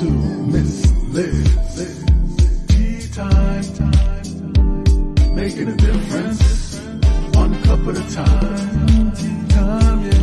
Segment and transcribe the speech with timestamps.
[0.00, 2.04] to Miss Liz.
[2.68, 3.64] Tea time,
[5.34, 6.80] making a difference,
[7.34, 9.12] one cup at a time.
[9.12, 10.14] Tea time, yeah.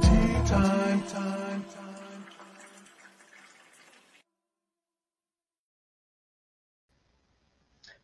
[0.00, 1.64] Tea time.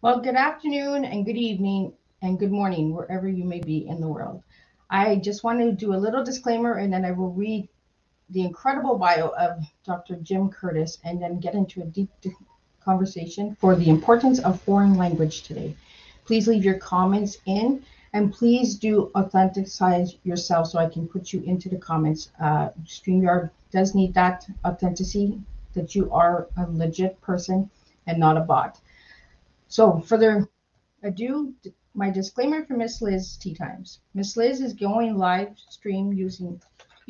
[0.03, 4.09] Well, good afternoon and good evening and good morning, wherever you may be in the
[4.09, 4.43] world.
[4.91, 7.71] I just want to do a little disclaimer and then I will read
[8.31, 10.17] the incredible bio of Dr.
[10.17, 12.11] Jim Curtis and then get into a deep
[12.83, 15.77] conversation for the importance of foreign language today.
[16.25, 21.43] Please leave your comments in and please do authenticize yourself so I can put you
[21.43, 22.31] into the comments.
[22.41, 25.41] Uh, StreamYard does need that authenticity
[25.75, 27.71] that you are a legit person
[28.07, 28.81] and not a bot.
[29.69, 30.49] So further
[31.03, 31.55] ado,
[31.95, 34.01] my disclaimer for Miss Liz Tea Times.
[34.15, 36.61] Miss Liz is going live stream using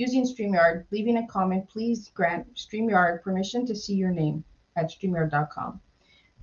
[0.00, 0.86] using StreamYard.
[0.90, 4.42] Leaving a comment, please grant StreamYard permission to see your name
[4.74, 5.78] at StreamYard.com.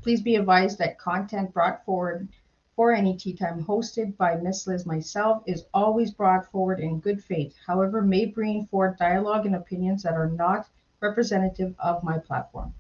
[0.03, 2.27] Please be advised that content brought forward
[2.75, 7.23] for any tea time hosted by Miss Liz myself is always brought forward in good
[7.23, 10.67] faith, however, may bring forth dialogue and opinions that are not
[11.01, 12.71] representative of my platform.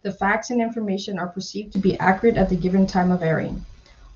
[0.00, 3.66] The facts and information are perceived to be accurate at the given time of airing.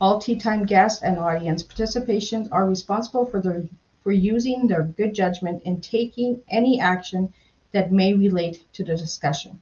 [0.01, 3.65] All tea time guests and audience participation are responsible for their
[4.07, 7.35] for using their good judgment in taking any action
[7.73, 9.61] that may relate to the discussion.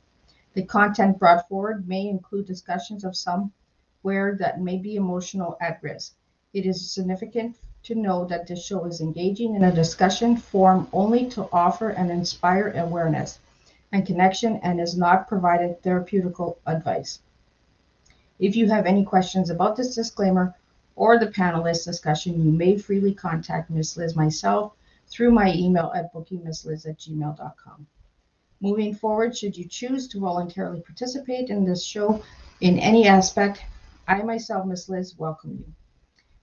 [0.53, 3.53] The content brought forward may include discussions of some
[4.03, 6.13] where that may be emotional at risk.
[6.53, 11.25] It is significant to know that this show is engaging in a discussion form only
[11.31, 13.39] to offer and inspire awareness
[13.93, 17.19] and connection and is not provided therapeutical advice.
[18.39, 20.55] If you have any questions about this disclaimer
[20.97, 23.97] or the panelist discussion, you may freely contact Ms.
[23.97, 24.73] Liz myself
[25.09, 27.87] through my email at bookingmissliz at gmail.com.
[28.61, 32.23] Moving forward, should you choose to voluntarily participate in this show
[32.61, 33.63] in any aspect,
[34.07, 34.89] I myself, Ms.
[34.89, 35.73] Liz, welcome you.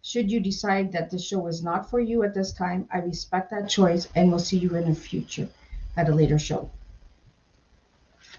[0.03, 3.51] Should you decide that the show is not for you at this time, I respect
[3.51, 5.47] that choice and will see you in the future
[5.95, 6.69] at a later show.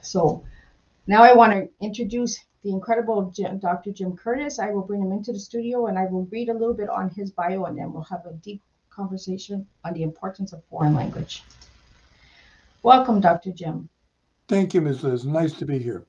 [0.00, 0.44] So
[1.06, 3.92] now I want to introduce the incredible Jim, Dr.
[3.92, 4.58] Jim Curtis.
[4.58, 7.10] I will bring him into the studio and I will read a little bit on
[7.10, 11.42] his bio and then we'll have a deep conversation on the importance of foreign language.
[12.82, 13.52] Welcome, Dr.
[13.52, 13.88] Jim.
[14.48, 15.02] Thank you, Ms.
[15.02, 15.24] Liz.
[15.24, 16.04] Nice to be here.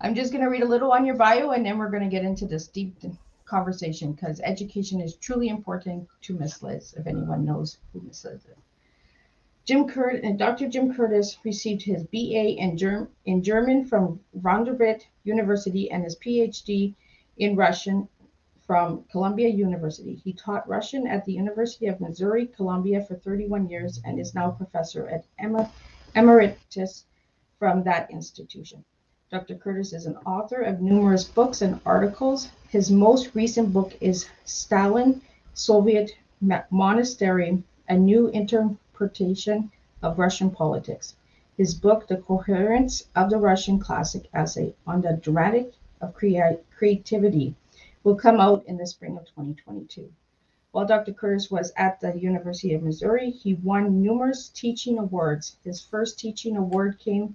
[0.00, 2.08] I'm just going to read a little on your bio and then we're going to
[2.08, 2.96] get into this deep
[3.44, 6.62] conversation because education is truly important to Ms.
[6.62, 8.24] Liz, if anyone knows who Ms.
[8.24, 8.73] Liz is.
[9.66, 10.68] Jim Curtis and Dr.
[10.68, 16.94] Jim Curtis received his BA in, Germ- in German from Vanderbilt University and his PhD
[17.38, 18.06] in Russian
[18.66, 20.20] from Columbia University.
[20.22, 24.50] He taught Russian at the University of Missouri, Columbia for 31 years and is now
[24.50, 25.70] professor at Emer-
[26.14, 27.06] Emeritus
[27.58, 28.84] from that institution.
[29.30, 29.54] Dr.
[29.56, 32.50] Curtis is an author of numerous books and articles.
[32.68, 35.22] His most recent book is Stalin,
[35.54, 36.12] Soviet
[36.70, 38.28] Monastery, A New
[38.94, 39.72] Interpretation
[40.02, 41.16] of Russian Politics.
[41.56, 47.56] His book, The Coherence of the Russian Classic Essay on the Dramatic of Crea- Creativity,
[48.04, 50.12] will come out in the spring of 2022.
[50.70, 51.12] While Dr.
[51.12, 55.56] Curtis was at the University of Missouri, he won numerous teaching awards.
[55.64, 57.34] His first teaching award came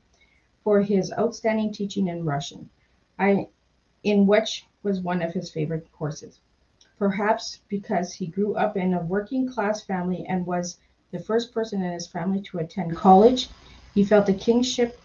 [0.63, 2.69] for his outstanding teaching in Russian,
[3.19, 3.49] I,
[4.03, 6.39] in which was one of his favorite courses.
[6.97, 10.77] Perhaps because he grew up in a working class family and was
[11.11, 13.49] the first person in his family to attend college,
[13.93, 14.99] he felt a kinship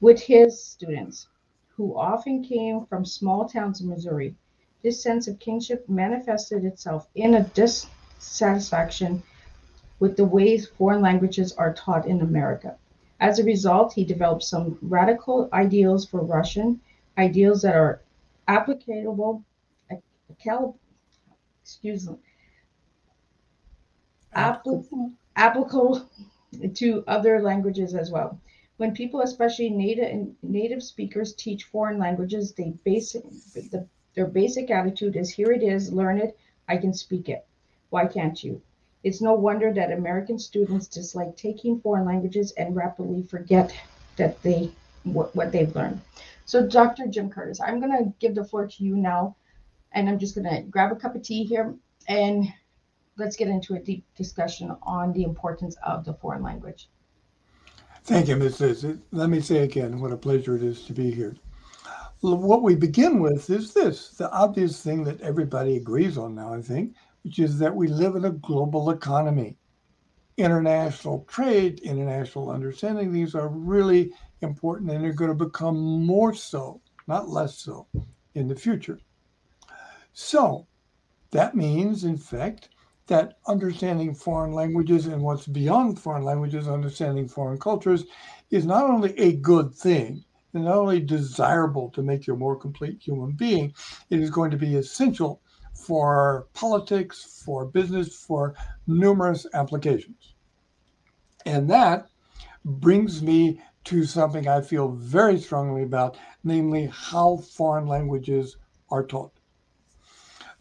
[0.00, 1.28] with his students,
[1.76, 4.34] who often came from small towns in Missouri.
[4.82, 9.22] This sense of kinship manifested itself in a dissatisfaction
[10.00, 12.76] with the ways foreign languages are taught in America.
[13.20, 16.80] As a result, he developed some radical ideals for Russian,
[17.16, 18.02] ideals that are
[18.46, 19.44] applicable,
[21.62, 22.16] excuse me,
[24.32, 26.06] applicable, applicable
[26.74, 28.38] to other languages as well.
[28.76, 33.22] When people, especially native native speakers, teach foreign languages, they basic
[33.54, 36.36] the, their basic attitude is here it is, learn it,
[36.68, 37.46] I can speak it.
[37.90, 38.60] Why can't you?
[39.04, 43.74] It's no wonder that American students dislike taking foreign languages and rapidly forget
[44.16, 44.70] that they
[45.04, 46.00] what, what they've learned.
[46.44, 47.06] So, Dr.
[47.06, 49.36] Jim Curtis, I'm going to give the floor to you now,
[49.92, 51.74] and I'm just going to grab a cup of tea here
[52.08, 52.52] and
[53.18, 56.88] let's get into a deep discussion on the importance of the foreign language.
[58.04, 58.60] Thank you, Ms.
[58.60, 58.86] Liz.
[59.10, 61.36] Let me say again what a pleasure it is to be here.
[62.20, 66.62] What we begin with is this the obvious thing that everybody agrees on now, I
[66.62, 69.58] think, which is that we live in a global economy.
[70.38, 73.12] international trade, international understanding.
[73.12, 77.88] These are really important and they're going to become more so, not less so,
[78.34, 79.00] in the future.
[80.12, 80.66] So
[81.32, 82.68] that means, in fact,
[83.08, 88.04] that understanding foreign languages and what's beyond foreign languages, understanding foreign cultures,
[88.50, 90.24] is not only a good thing,
[90.54, 93.74] and not only desirable to make you a more complete human being,
[94.10, 95.42] it is going to be essential
[95.74, 98.54] for politics, for business, for
[98.86, 100.34] numerous applications.
[101.44, 102.08] And that
[102.64, 108.56] brings me to something I feel very strongly about, namely how foreign languages
[108.90, 109.37] are taught.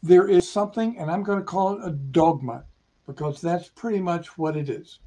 [0.04, 2.66] There is something, and I'm going to call it a dogma,
[3.06, 5.00] because that's pretty much what it is,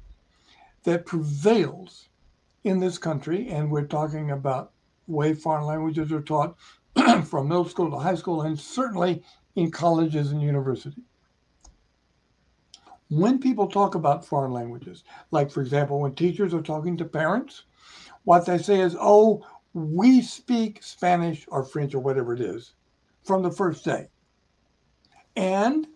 [0.83, 2.09] that prevails
[2.63, 3.49] in this country.
[3.49, 4.73] And we're talking about
[5.07, 6.57] way foreign languages are taught
[7.25, 9.23] from middle school to high school, and certainly
[9.55, 10.99] in colleges and universities.
[13.09, 17.63] When people talk about foreign languages, like for example, when teachers are talking to parents,
[18.23, 22.73] what they say is, oh, we speak Spanish or French or whatever it is
[23.23, 24.07] from the first day.
[25.35, 25.87] And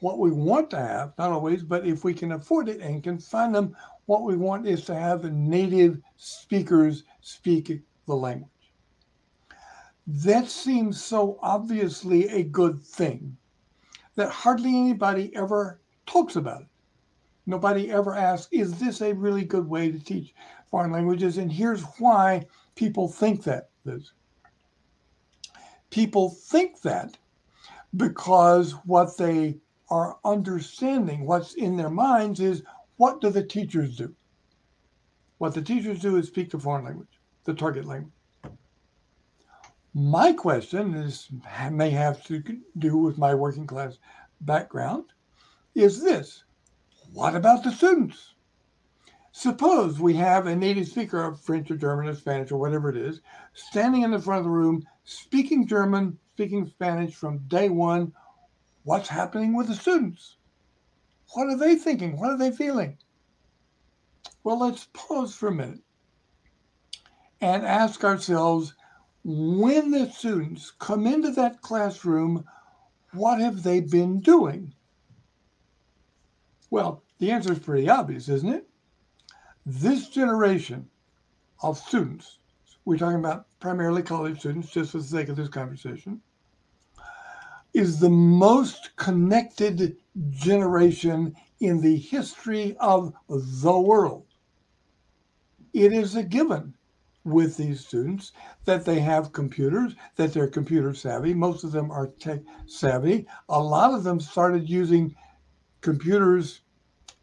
[0.00, 3.18] what we want to have, not always, but if we can afford it and can
[3.18, 3.76] find them,
[4.06, 8.50] what we want is to have native speakers speak the language.
[10.06, 13.36] That seems so obviously a good thing
[14.14, 16.68] that hardly anybody ever talks about it.
[17.46, 20.34] Nobody ever asks, is this a really good way to teach
[20.70, 21.38] foreign languages?
[21.38, 24.12] And here's why people think that, Liz.
[25.90, 27.16] People think that
[27.96, 29.58] because what they
[29.90, 32.62] are understanding, what's in their minds is
[32.96, 34.14] what do the teachers do?
[35.38, 38.12] What the teachers do is speak the foreign language, the target language.
[39.94, 41.28] My question is
[41.70, 42.42] may have to
[42.76, 43.98] do with my working class
[44.40, 45.04] background
[45.74, 46.44] is this
[47.12, 48.34] what about the students?
[49.32, 52.96] Suppose we have a native speaker of French or German or Spanish or whatever it
[52.96, 53.20] is
[53.54, 58.12] standing in the front of the room speaking German, speaking Spanish from day one.
[58.84, 60.36] What's happening with the students?
[61.32, 62.16] What are they thinking?
[62.16, 62.96] What are they feeling?
[64.44, 65.80] Well, let's pause for a minute
[67.40, 68.74] and ask ourselves
[69.24, 72.44] when the students come into that classroom,
[73.12, 74.72] what have they been doing?
[76.70, 78.68] Well, the answer is pretty obvious, isn't it?
[79.66, 80.88] This generation
[81.64, 82.38] of students,
[82.84, 86.22] we're talking about primarily college students, just for the sake of this conversation,
[87.74, 89.96] is the most connected
[90.30, 94.26] generation in the history of the world.
[95.72, 96.74] It is a given
[97.24, 98.32] with these students
[98.64, 101.34] that they have computers, that they're computer savvy.
[101.34, 103.26] Most of them are tech savvy.
[103.48, 105.14] A lot of them started using
[105.80, 106.62] computers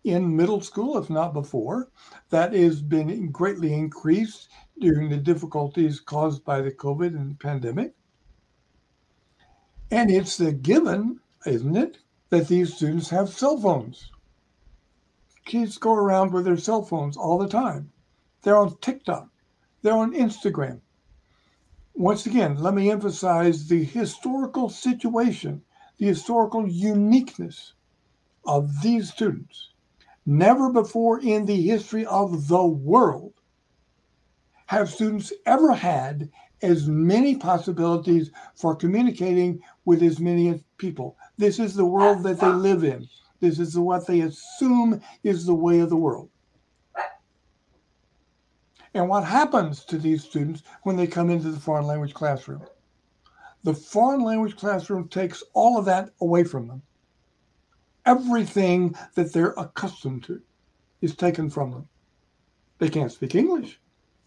[0.03, 1.89] in middle school, if not before.
[2.29, 7.95] That has been greatly increased during the difficulties caused by the COVID and pandemic.
[9.95, 11.99] And it's a given, isn't it,
[12.29, 14.11] that these students have cell phones.
[15.45, 17.93] Kids go around with their cell phones all the time.
[18.41, 19.29] They're on TikTok.
[19.83, 20.81] They're on Instagram.
[21.93, 25.61] Once again, let me emphasize the historical situation,
[25.97, 27.71] the historical uniqueness
[28.45, 29.69] of these students.
[30.25, 33.31] Never before in the history of the world
[34.65, 36.29] have students ever had
[36.61, 41.17] as many possibilities for communicating with as many people.
[41.37, 43.07] This is the world that they live in.
[43.39, 46.29] This is what they assume is the way of the world
[48.95, 52.63] and what happens to these students when they come into the foreign language classroom.
[53.63, 56.81] The foreign language classroom takes all of that away from them.
[58.05, 60.41] Everything that they're accustomed to
[61.01, 61.89] is taken from them.
[62.79, 63.81] They can't speak English.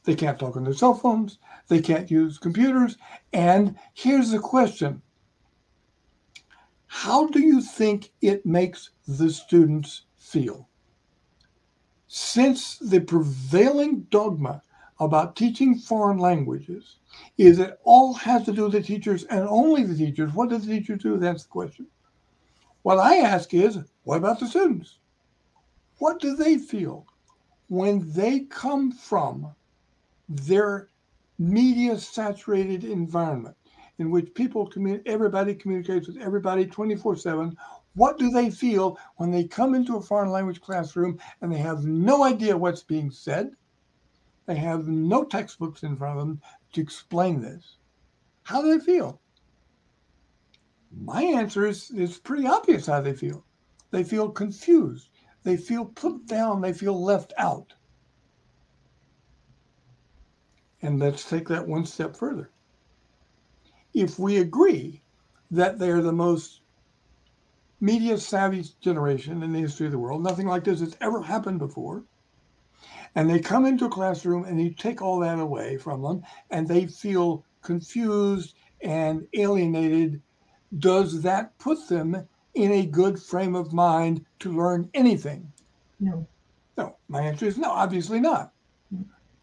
[0.04, 1.38] They can't talk on their cell phones.
[1.68, 2.98] They can't use computers.
[3.32, 5.00] And here's the question
[6.88, 10.68] How do you think it makes the students feel?
[12.08, 14.62] since the prevailing dogma
[14.98, 16.96] about teaching foreign languages
[17.36, 20.66] is that all has to do with the teachers and only the teachers, what does
[20.66, 21.18] the teacher do?
[21.18, 21.86] That's the question.
[22.82, 24.98] What I ask is, what about the students?
[25.98, 27.06] What do they feel
[27.68, 29.54] when they come from
[30.28, 30.88] their
[31.38, 33.56] media saturated environment
[33.98, 37.56] in which people communicate, everybody communicates with everybody 24 7
[37.98, 41.84] what do they feel when they come into a foreign language classroom and they have
[41.84, 43.50] no idea what's being said?
[44.46, 46.40] They have no textbooks in front of them
[46.74, 47.78] to explain this.
[48.44, 49.20] How do they feel?
[50.92, 53.44] My answer is, is pretty obvious how they feel.
[53.90, 55.08] They feel confused.
[55.42, 57.74] they feel put down, they feel left out.
[60.82, 62.50] And let's take that one step further.
[63.98, 65.02] If we agree
[65.50, 66.60] that they're the most
[67.80, 71.58] media savvy generation in the history of the world, nothing like this has ever happened
[71.58, 72.04] before,
[73.16, 76.68] and they come into a classroom and you take all that away from them and
[76.68, 80.22] they feel confused and alienated,
[80.78, 85.52] does that put them in a good frame of mind to learn anything?
[85.98, 86.28] No.
[86.76, 86.96] No.
[87.08, 88.52] My answer is no, obviously not.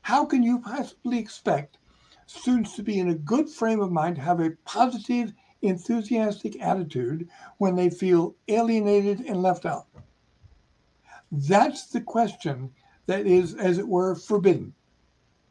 [0.04, 1.78] How can you possibly expect
[2.25, 7.27] students to be in a good frame of mind, have a positive, enthusiastic attitude
[7.58, 9.88] when they feel alienated and left out?
[11.32, 12.72] That's the question
[13.08, 14.74] that is, as it were, forbidden.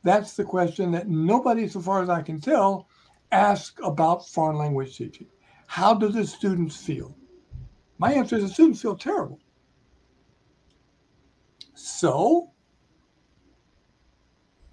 [0.02, 2.88] That's the question that nobody, so far as I can tell,
[3.32, 5.26] asks about foreign language teaching.
[5.66, 7.16] How do the students feel?
[7.98, 9.40] My answer is the students feel terrible.
[11.74, 12.50] So,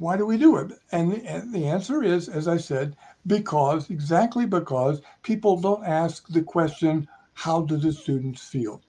[0.02, 0.72] why do we do it?
[0.92, 6.28] And the, and the answer is, as I said, because, exactly because people don't ask
[6.28, 8.82] the question, how do the students feel?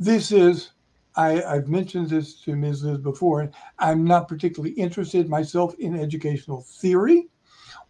[0.00, 0.70] This is
[1.14, 2.84] I, have mentioned this to Ms.
[2.84, 3.50] Liz before.
[3.78, 7.28] I'm not particularly interested myself in educational theory,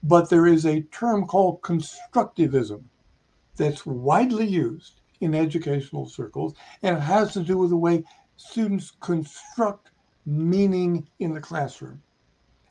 [0.02, 2.82] but there is a term called constructivism
[3.56, 8.02] that's widely used in educational circles, and it has to do with the way
[8.36, 9.90] students construct
[10.26, 12.02] meaning in the classroom.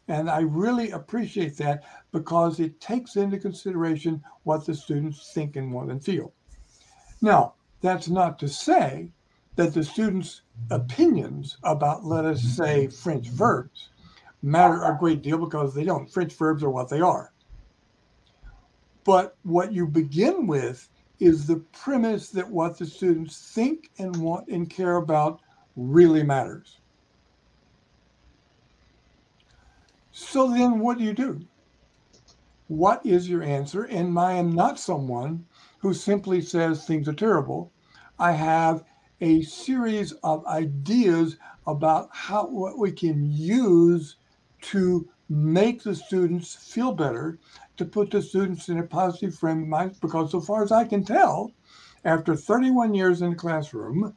[0.08, 5.74] And I really appreciate that because it takes into consideration what the students think and
[5.74, 6.34] want and feel.
[7.22, 9.12] Now, that's not to say
[9.56, 13.90] that the students' opinions about, let us say, French verbs
[14.44, 16.12] matter a great deal because they don't.
[16.12, 17.32] French verbs are what they are.
[19.04, 20.88] But what you begin with
[21.20, 25.42] is the premise that what the students think and want and care about
[25.76, 26.80] really matters.
[30.18, 31.42] So then what do you do?
[32.70, 33.84] What is your answer?
[33.84, 35.46] And I am not someone
[35.80, 37.74] who simply says things are terrible.
[38.18, 38.86] I have
[39.20, 41.36] a series of ideas
[41.68, 44.16] about how what we can use
[44.62, 47.38] to make the students feel better,
[47.76, 49.98] to put the students in a positive frame of mind.
[50.00, 51.52] Because so far as I can tell,
[52.06, 54.16] after 31 years in the classroom,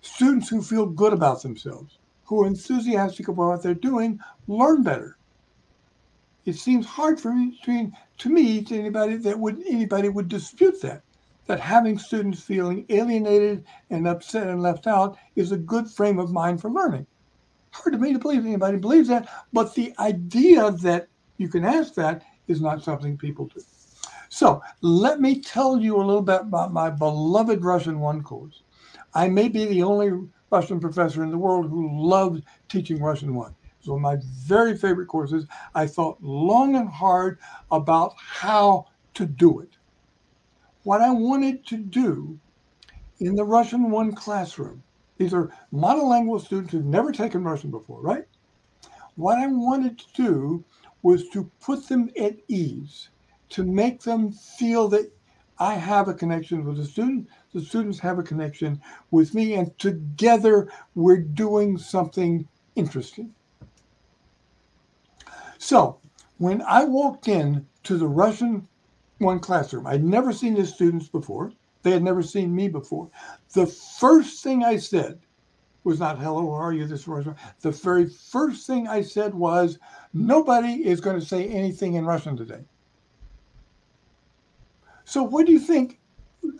[0.00, 5.15] students who feel good about themselves, who are enthusiastic about what they're doing, learn better.
[6.46, 10.80] It seems hard for me to, to me to anybody that would anybody would dispute
[10.82, 11.02] that
[11.46, 16.32] that having students feeling alienated and upset and left out is a good frame of
[16.32, 17.06] mind for learning.
[17.70, 21.94] Hard to me to believe anybody believes that, but the idea that you can ask
[21.94, 23.60] that is not something people do.
[24.28, 28.62] So let me tell you a little bit about my beloved Russian 1 course.
[29.14, 33.54] I may be the only Russian professor in the world who loved teaching Russian 1.
[33.86, 34.16] One of my
[34.46, 35.46] very favorite courses.
[35.74, 37.38] I thought long and hard
[37.70, 39.76] about how to do it
[40.86, 42.38] what I wanted to do
[43.18, 44.84] in the Russian one classroom.
[45.18, 48.24] These are monolingual students who've never taken Russian before, right?
[49.16, 50.64] What I wanted to do
[51.02, 53.08] was to put them at ease,
[53.48, 55.10] to make them feel that
[55.58, 59.76] I have a connection with the student, the students have a connection with me, and
[59.80, 63.34] together we're doing something interesting.
[65.66, 65.98] So
[66.38, 68.66] when I walked in to the Russian
[69.18, 69.86] one classroom.
[69.86, 71.52] I'd never seen the students before.
[71.82, 73.08] They had never seen me before.
[73.52, 75.20] The first thing I said
[75.84, 76.86] was not hello, how are you?
[76.86, 77.26] This was
[77.60, 79.78] the very first thing I said was
[80.12, 82.64] nobody is going to say anything in Russian today.
[85.04, 86.00] So what do you think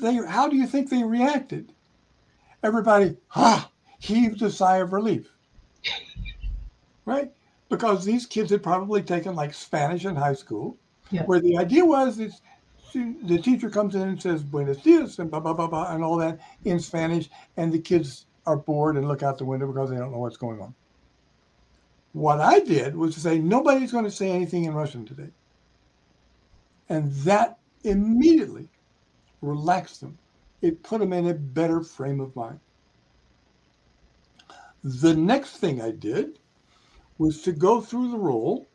[0.00, 1.72] they how do you think they reacted?
[2.62, 5.28] Everybody, ah, heaved a sigh of relief.
[7.04, 7.32] right?
[7.68, 10.78] Because these kids had probably taken like Spanish in high school
[11.10, 11.24] yeah.
[11.24, 12.40] Where the idea was is
[12.92, 16.16] the teacher comes in and says buenos dias and blah blah blah blah and all
[16.16, 19.96] that in Spanish, and the kids are bored and look out the window because they
[19.96, 20.74] don't know what's going on.
[22.12, 25.28] What I did was to say nobody's going to say anything in Russian today,
[26.88, 28.68] and that immediately
[29.42, 30.18] relaxed them.
[30.62, 32.58] It put them in a better frame of mind.
[34.82, 36.38] The next thing I did
[37.18, 38.68] was to go through the roll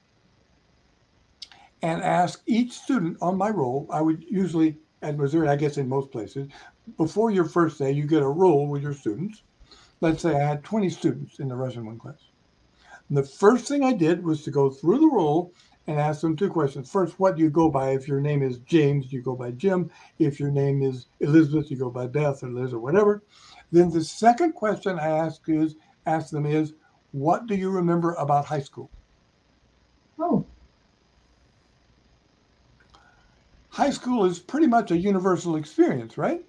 [1.82, 3.88] and ask each student on my roll.
[3.92, 6.48] I would usually at Missouri, I guess in most places,
[6.98, 9.44] before your first day, you get a roll with your students.
[10.00, 12.20] Let's say I had 20 students in the Russian one class.
[13.10, 15.54] And the first thing I did was to go through the roll
[15.88, 16.90] and ask them two questions.
[16.90, 17.90] First, what do you go by?
[17.90, 19.90] If your name is James, you go by Jim.
[20.20, 23.24] If your name is Elizabeth, you go by Beth or Liz or whatever.
[23.72, 26.74] Then the second question I ask is ask them is,
[27.12, 28.92] what do you remember about high school?
[30.18, 30.48] Oh,
[33.70, 36.46] High school is pretty much a universal experience, right?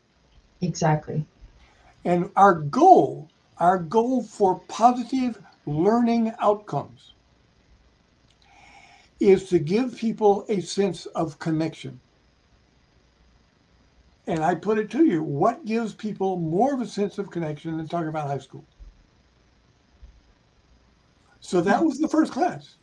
[0.63, 1.27] exactly.
[2.05, 7.17] And our goal, our goal for positive learning outcomes
[9.21, 12.03] is to give people a sense of connection.
[14.27, 17.77] And I put it to you, what gives people more of a sense of connection
[17.77, 18.67] than talking about high school?
[21.43, 22.77] So that was the first class.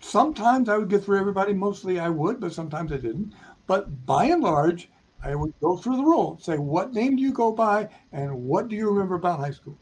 [0.00, 3.34] Sometimes I would get through everybody, mostly I would, but sometimes I didn't.
[3.66, 4.88] But by and large,
[5.22, 8.68] I would go through the roll, say, what name do you go by and what
[8.68, 9.80] do you remember about high school?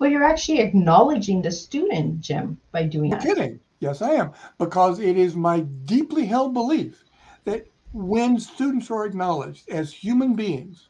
[0.00, 3.22] Well, you're actually acknowledging the student, Jim, by doing No that.
[3.24, 3.60] kidding.
[3.78, 4.32] Yes, I am.
[4.58, 7.04] Because it is my deeply held belief
[7.44, 10.88] that when students are acknowledged as human beings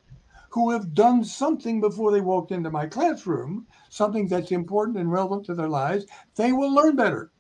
[0.55, 5.45] who have done something before they walked into my classroom, something that's important and relevant
[5.45, 6.07] to their lives,
[6.37, 7.33] they will learn better.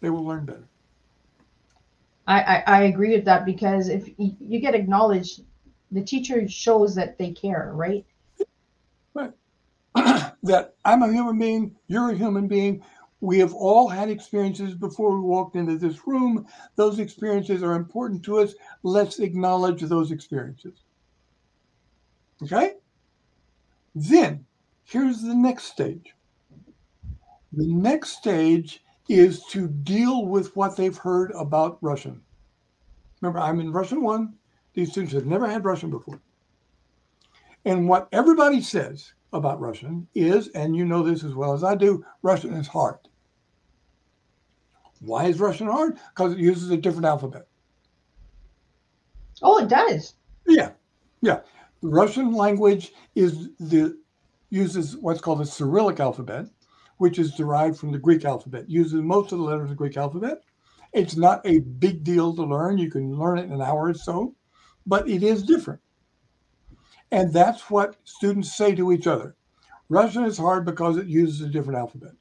[0.00, 0.68] They will learn better.
[2.26, 5.42] I, I, I agree with that because if you get acknowledged,
[5.92, 8.04] the teacher shows that they care, right?
[10.42, 12.82] that I'm a human being, you're a human being.
[13.22, 16.44] We have all had experiences before we walked into this room.
[16.74, 18.54] Those experiences are important to us.
[18.82, 20.80] Let's acknowledge those experiences.
[22.42, 22.74] Okay?
[23.94, 24.44] Then,
[24.82, 26.16] here's the next stage.
[27.52, 32.20] The next stage is to deal with what they've heard about Russian.
[33.20, 34.34] Remember, I'm in Russian one.
[34.74, 36.20] These students have never had Russian before.
[37.66, 41.76] And what everybody says about Russian is, and you know this as well as I
[41.76, 42.98] do, Russian is hard.
[45.04, 45.98] Why is Russian hard?
[46.14, 47.46] Because it uses a different alphabet.
[49.42, 50.14] Oh, it does.
[50.46, 50.70] Yeah,
[51.20, 51.40] yeah.
[51.82, 53.98] The Russian language is the
[54.50, 56.46] uses what's called the Cyrillic alphabet,
[56.98, 58.70] which is derived from the Greek alphabet.
[58.70, 60.42] Uses most of the letters of the Greek alphabet.
[60.92, 62.78] It's not a big deal to learn.
[62.78, 64.36] You can learn it in an hour or so,
[64.86, 65.80] but it is different.
[67.10, 69.36] And that's what students say to each other.
[69.88, 72.12] Russian is hard because it uses a different alphabet.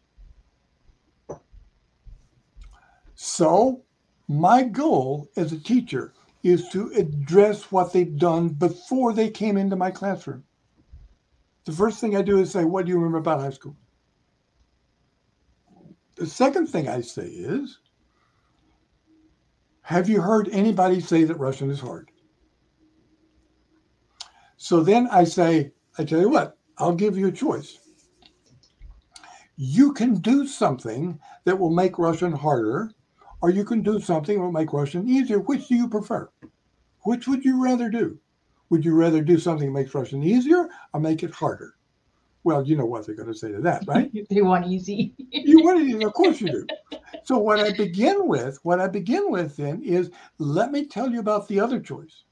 [3.24, 3.84] So,
[4.28, 9.76] my goal as a teacher is to address what they've done before they came into
[9.76, 10.44] my classroom.
[11.66, 13.78] The first thing I do is say, What do you remember about high school?
[16.16, 17.78] The second thing I say is,
[19.84, 22.10] Have you heard anybody say that Russian is hard?
[24.58, 27.78] So then I say, I tell you what, I'll give you a choice.
[29.58, 32.90] You can do something that will make Russian harder,
[33.42, 35.40] or you can do something that will make Russian easier.
[35.40, 36.30] Which do you prefer?
[37.04, 38.20] Which would you rather do?
[38.70, 41.76] Would you rather do something that makes Russian easier or make it harder?
[42.44, 44.12] Well, you know what they're going to say to that, right?
[44.30, 45.14] they want easy.
[45.32, 46.68] you want it, easy, of course you do.
[47.24, 51.20] So what I begin with, what I begin with then is let me tell you
[51.20, 52.24] about the other choice.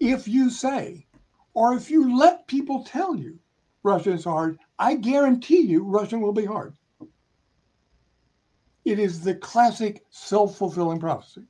[0.00, 1.06] If you say,
[1.54, 3.38] or if you let people tell you
[3.82, 6.74] Russian is hard, I guarantee you Russian will be hard.
[8.86, 11.42] It is the classic self-fulfilling prophecy.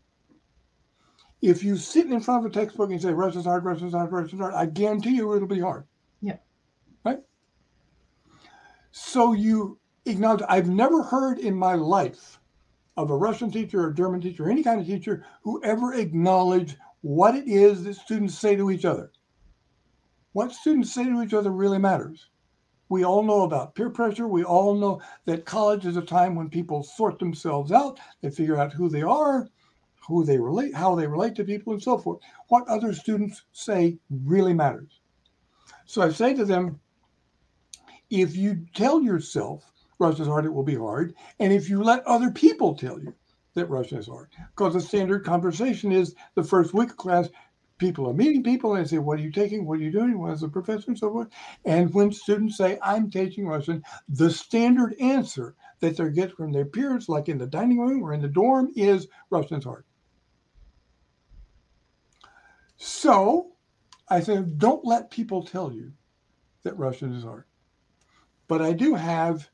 [1.43, 4.41] If you sit in front of a textbook and say Russian's hard, Russian's hard, Russian's
[4.41, 5.85] hard, I guarantee you it'll be hard.
[6.23, 6.39] Yeah.
[7.05, 7.19] Right?
[8.91, 12.41] So you acknowledge I've never heard in my life
[12.97, 15.93] of a Russian teacher or a German teacher or any kind of teacher who ever
[15.93, 19.13] acknowledged what it is that students say to each other.
[20.33, 22.31] What students say to each other really matters.
[22.89, 24.29] We all know about peer pressure.
[24.29, 27.99] We all know that college is a time when people sort themselves out.
[28.21, 29.49] They figure out who they are,
[30.07, 32.21] who they relate, how they relate to people, and so forth.
[32.49, 35.01] What other students say really matters.
[35.85, 36.81] So I say to them,
[38.09, 41.15] if you tell yourself Russian is hard, it will be hard.
[41.41, 43.15] And if you let other people tell you
[43.55, 47.29] that Russian is hard, because the standard conversation is the first week of class,
[47.79, 49.67] people are meeting people and say, What are you taking?
[49.67, 50.19] What are you doing?
[50.19, 50.87] What is the professor?
[50.89, 51.29] And so forth.
[51.65, 56.65] And when students say, I'm teaching Russian, the standard answer that they get from their
[56.65, 59.85] peers, like in the dining room or in the dorm, is Russian is hard.
[62.77, 63.53] So
[64.09, 65.93] I said, Don't let people tell you
[66.63, 67.45] that Russian is hard.
[68.49, 69.49] But I do have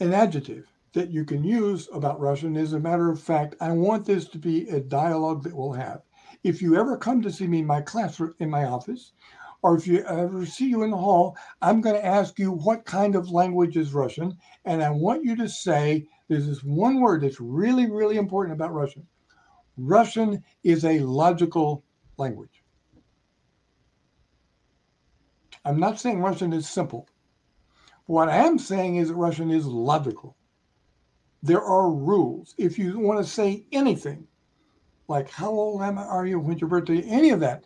[0.00, 2.56] an adjective that you can use about Russian.
[2.56, 6.02] As a matter of fact, I want this to be a dialogue that we'll have.
[6.44, 9.12] If you ever come to see me in my classroom, in my office,
[9.62, 12.84] or if you ever see you in the hall, I'm going to ask you what
[12.84, 14.36] kind of language is Russian.
[14.64, 18.74] And I want you to say there's this one word that's really, really important about
[18.74, 19.06] Russian.
[19.76, 21.84] Russian is a logical
[22.18, 22.62] language.
[25.64, 27.08] I'm not saying Russian is simple.
[28.06, 30.36] What I am saying is that Russian is logical.
[31.42, 32.54] There are rules.
[32.56, 34.26] If you want to say anything,
[35.08, 37.64] like how old am I, are you, when's your birthday, any of that,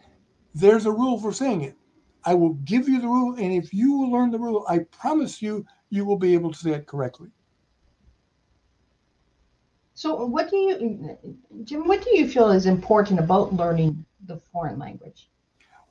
[0.54, 1.76] there's a rule for saying it.
[2.24, 5.40] I will give you the rule, and if you will learn the rule, I promise
[5.40, 7.28] you, you will be able to say it correctly.
[9.94, 11.18] So, what do you,
[11.64, 11.86] Jim?
[11.86, 15.30] What do you feel is important about learning the foreign language?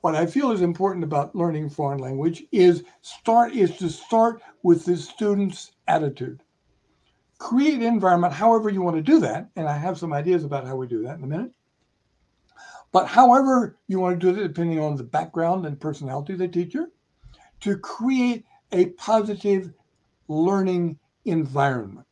[0.02, 4.84] What I feel is important about learning foreign language is start is to start with
[4.84, 6.42] the student's attitude.
[7.38, 10.66] Create an environment, however you want to do that, and I have some ideas about
[10.66, 11.52] how we do that in a minute.
[12.92, 16.48] But however you want to do it, depending on the background and personality of the
[16.48, 16.90] teacher,
[17.60, 19.72] to create a positive
[20.28, 22.06] learning environment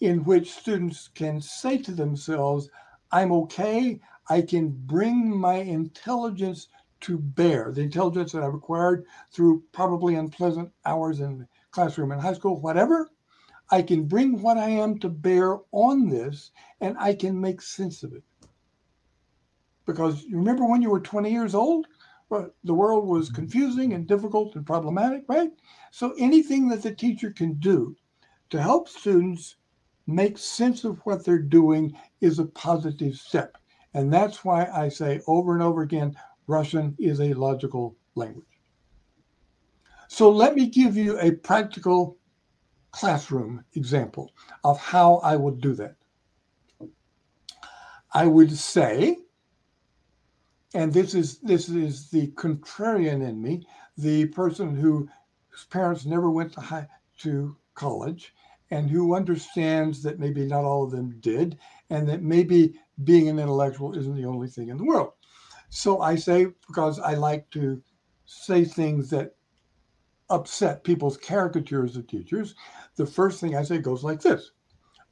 [0.00, 2.68] in which students can say to themselves,
[3.10, 6.68] I'm okay, I can bring my intelligence
[7.00, 12.18] to bear, the intelligence that I've acquired through probably unpleasant hours in the classroom in
[12.18, 13.10] high school, whatever.
[13.70, 16.50] I can bring what I am to bear on this
[16.80, 18.22] and I can make sense of it.
[19.86, 21.86] Because you remember when you were 20 years old?
[22.28, 23.36] Well, the world was mm-hmm.
[23.36, 25.50] confusing and difficult and problematic, right?
[25.90, 27.96] So anything that the teacher can do
[28.50, 29.56] to help students
[30.06, 33.56] make sense of what they're doing is a positive step.
[33.94, 38.44] And that's why I say over and over again Russian is a logical language.
[40.08, 42.18] So let me give you a practical
[42.94, 45.96] classroom example of how I would do that.
[48.12, 49.18] I would say,
[50.74, 53.66] and this is this is the contrarian in me,
[53.98, 55.08] the person who
[55.48, 56.86] whose parents never went to high
[57.18, 58.32] to college
[58.70, 61.58] and who understands that maybe not all of them did,
[61.90, 65.12] and that maybe being an intellectual isn't the only thing in the world.
[65.68, 67.82] So I say, because I like to
[68.24, 69.34] say things that
[70.30, 72.54] upset people's caricatures of teachers,
[72.96, 74.50] the first thing I say goes like this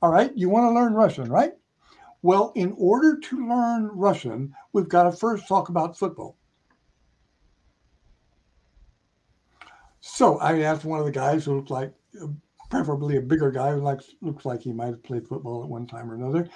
[0.00, 1.52] All right, you want to learn Russian, right?
[2.22, 6.36] Well, in order to learn Russian, we've got to first talk about football.
[10.00, 11.92] So I asked one of the guys who looked like
[12.70, 15.86] preferably a bigger guy who likes looks like he might have played football at one
[15.86, 16.48] time or another.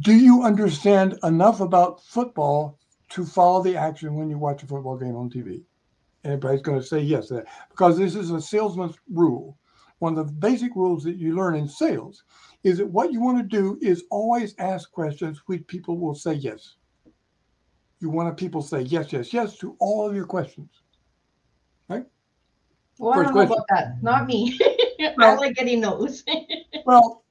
[0.00, 2.78] Do you understand enough about football
[3.10, 5.64] to follow the action when you watch a football game on TV?
[6.24, 7.32] Everybody's going to say yes,
[7.70, 9.56] because this is a salesman's rule.
[10.00, 12.24] One of the basic rules that you learn in sales
[12.62, 16.34] is that what you want to do is always ask questions which people will say
[16.34, 16.76] yes.
[18.00, 20.70] You want to people say yes, yes, yes to all of your questions.
[21.88, 22.06] Right?
[22.98, 24.02] Well, I don't know about that.
[24.02, 24.58] Not me.
[25.18, 26.24] I like getting those.
[26.86, 27.24] well,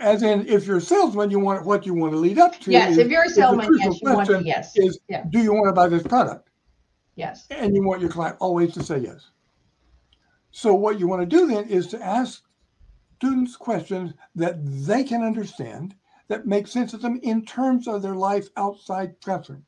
[0.00, 2.70] as in, if you're a salesman, you want what you want to lead up to.
[2.70, 4.76] Yes, is, if you're a salesman, yes, you want to, yes.
[4.76, 5.24] Is yeah.
[5.30, 6.50] do you want to buy this product?
[7.16, 7.46] Yes.
[7.50, 9.30] And you want your client always to say yes.
[10.50, 12.42] So what you want to do then is to ask
[13.16, 15.94] students questions that they can understand
[16.28, 19.64] that make sense to them in terms of their life outside classroom.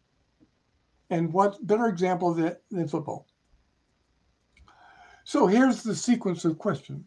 [1.11, 3.27] And what better example than, than football?
[5.25, 7.07] So here's the sequence of questions.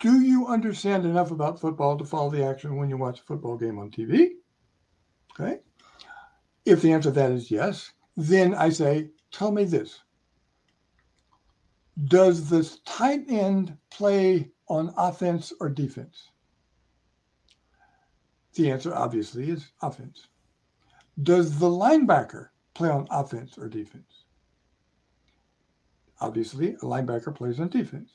[0.00, 3.56] Do you understand enough about football to follow the action when you watch a football
[3.56, 4.32] game on TV?
[5.38, 5.60] Okay.
[6.66, 10.00] If the answer to that is yes, then I say, tell me this.
[12.06, 16.30] Does this tight end play on offense or defense?
[18.54, 20.26] The answer obviously is offense.
[21.22, 24.24] Does the linebacker play on offense or defense?
[26.20, 28.10] Obviously, a linebacker plays on defense.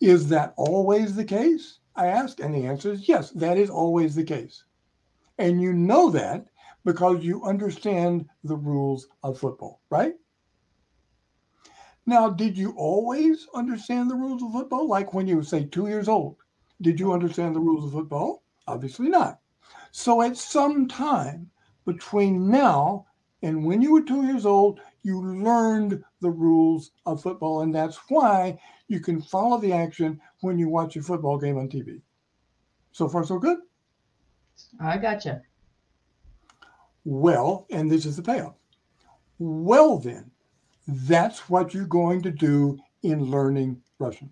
[0.00, 1.78] Is that always the case?
[1.96, 4.64] I ask, and the answer is yes, that is always the case.
[5.38, 6.46] And you know that
[6.84, 10.14] because you understand the rules of football, right?
[12.06, 14.88] Now, did you always understand the rules of football?
[14.88, 16.36] Like when you were, say, two years old,
[16.80, 18.42] did you understand the rules of football?
[18.66, 19.40] Obviously not.
[19.92, 21.50] So, at some time
[21.86, 23.06] between now
[23.42, 27.62] and when you were two years old, you learned the rules of football.
[27.62, 31.68] And that's why you can follow the action when you watch a football game on
[31.68, 32.02] TV.
[32.92, 33.58] So far, so good?
[34.80, 35.42] I gotcha.
[37.10, 38.56] Well, and this is the payoff.
[39.38, 40.30] Well, then,
[40.86, 44.30] that's what you're going to do in learning Russian.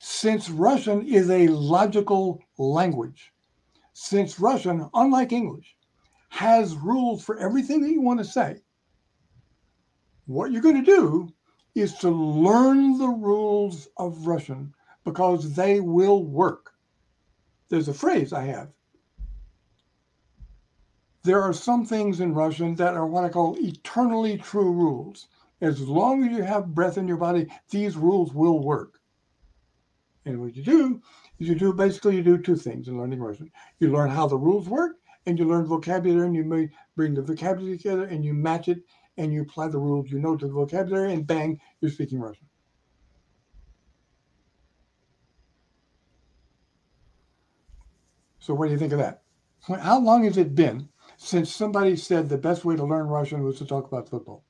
[0.00, 3.32] Since Russian is a logical language,
[3.94, 5.74] since Russian, unlike English,
[6.28, 8.60] has rules for everything that you want to say.
[10.26, 11.32] What you're going to do
[11.74, 16.72] is to learn the rules of Russian because they will work.
[17.70, 18.68] There's a phrase I have.
[21.22, 25.28] There are some things in Russian that are what I call eternally true rules.
[25.60, 29.00] As long as you have breath in your body, these rules will work.
[30.24, 31.02] And what you do
[31.38, 33.50] is you do basically you do two things in learning Russian.
[33.78, 37.22] You learn how the rules work and you learn vocabulary and you may bring the
[37.22, 38.78] vocabulary together and you match it
[39.18, 42.46] and you apply the rules you know to the vocabulary and bang, you're speaking Russian.
[48.38, 49.22] So what do you think of that?
[49.60, 50.88] How long has it been
[51.22, 54.42] since somebody said the best way to learn Russian was to talk about football?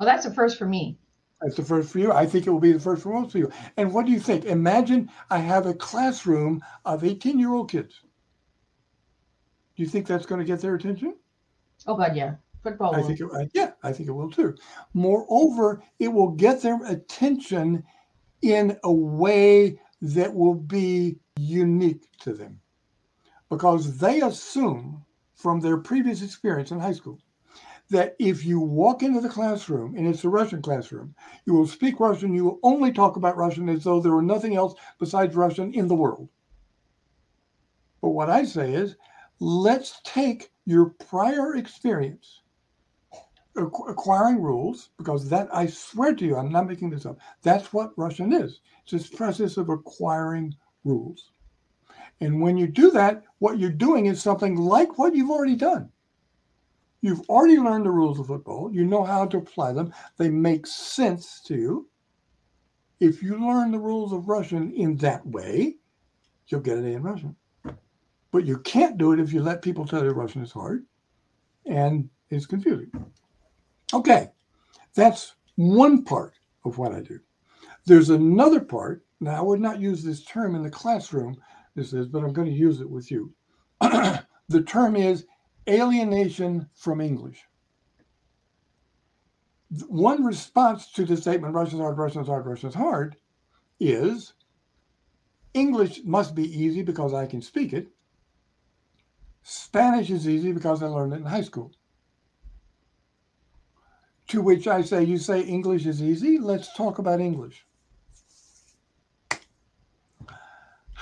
[0.00, 0.98] Well, that's a first for me.
[1.42, 2.10] That's the first for you.
[2.10, 3.52] I think it will be the first for most of you.
[3.76, 4.46] And what do you think?
[4.46, 8.00] Imagine I have a classroom of 18 year old kids.
[9.76, 11.16] Do you think that's going to get their attention?
[11.86, 12.36] Oh, God, yeah.
[12.62, 12.96] Football.
[12.96, 14.56] I think, it, uh, yeah, I think it will too.
[14.94, 17.84] Moreover, it will get their attention
[18.40, 22.58] in a way that will be unique to them
[23.50, 25.04] because they assume
[25.38, 27.18] from their previous experience in high school
[27.90, 31.14] that if you walk into the classroom and it's a Russian classroom,
[31.46, 34.56] you will speak Russian, you will only talk about Russian as though there were nothing
[34.56, 36.28] else besides Russian in the world.
[38.02, 38.96] But what I say is,
[39.40, 42.42] let's take your prior experience
[43.56, 47.18] acquiring rules, because that I swear to you, I'm not making this up.
[47.42, 48.60] That's what Russian is.
[48.82, 51.32] It's this process of acquiring rules.
[52.20, 55.90] And when you do that, what you're doing is something like what you've already done.
[57.00, 58.72] You've already learned the rules of football.
[58.72, 59.92] You know how to apply them.
[60.16, 61.88] They make sense to you.
[62.98, 65.76] If you learn the rules of Russian in that way,
[66.48, 67.36] you'll get it in Russian.
[68.32, 70.84] But you can't do it if you let people tell you Russian is hard
[71.66, 72.90] and it's confusing.
[73.94, 74.28] Okay,
[74.94, 77.20] that's one part of what I do.
[77.86, 79.04] There's another part.
[79.20, 81.40] Now, I would not use this term in the classroom,
[81.78, 83.32] this is, but I'm going to use it with you.
[83.80, 85.26] the term is
[85.68, 87.44] alienation from English.
[89.86, 93.16] One response to the statement Russian is hard, Russian is hard, Russian is hard
[93.80, 94.32] is
[95.54, 97.88] English must be easy because I can speak it.
[99.42, 101.72] Spanish is easy because I learned it in high school.
[104.28, 106.38] To which I say, You say English is easy?
[106.38, 107.64] Let's talk about English.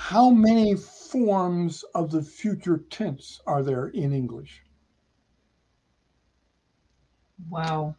[0.07, 4.63] How many forms of the future tense are there in English?
[7.49, 7.97] Wow.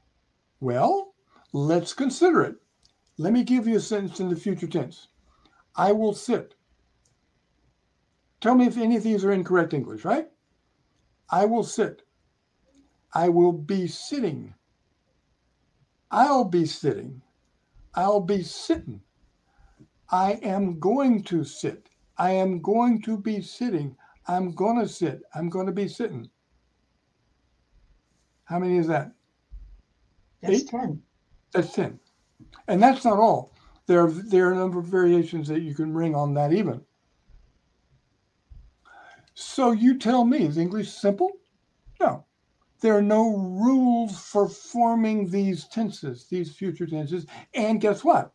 [0.58, 1.12] Well,
[1.52, 2.56] let's consider it.
[3.18, 5.08] Let me give you a sentence in the future tense.
[5.76, 6.54] I will sit.
[8.40, 10.30] Tell me if any of these are incorrect English, right?
[11.28, 12.00] I will sit.
[13.12, 14.54] I will be sitting.
[16.10, 17.20] I'll be sitting.
[17.94, 19.02] I'll be sitting.
[20.10, 21.88] I am going to sit.
[22.18, 23.96] I am going to be sitting.
[24.26, 25.22] I'm going to sit.
[25.35, 26.28] I'm going to be sitting.
[28.44, 29.12] How many is that?
[30.42, 30.68] That's Eight?
[30.68, 31.02] 10.
[31.52, 31.98] That's 10.
[32.66, 33.52] And that's not all.
[33.87, 36.83] There are, there are a number of variations that you can bring on that even.
[39.35, 41.31] So you tell me, is English simple?
[42.00, 42.24] No.
[42.81, 47.26] There are no rules for forming these tenses, these future tenses.
[47.54, 48.33] And guess what?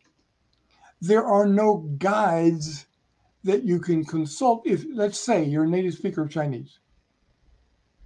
[1.00, 2.86] There are no guides
[3.44, 4.66] that you can consult.
[4.66, 6.78] If, let's say, you're a native speaker of Chinese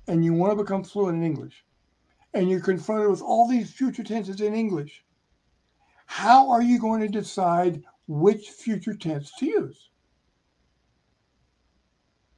[0.07, 1.65] and you want to become fluent in English
[2.35, 5.05] and you're confronted with all these future tenses in English,
[6.07, 9.91] how are you going to decide which future tense to use?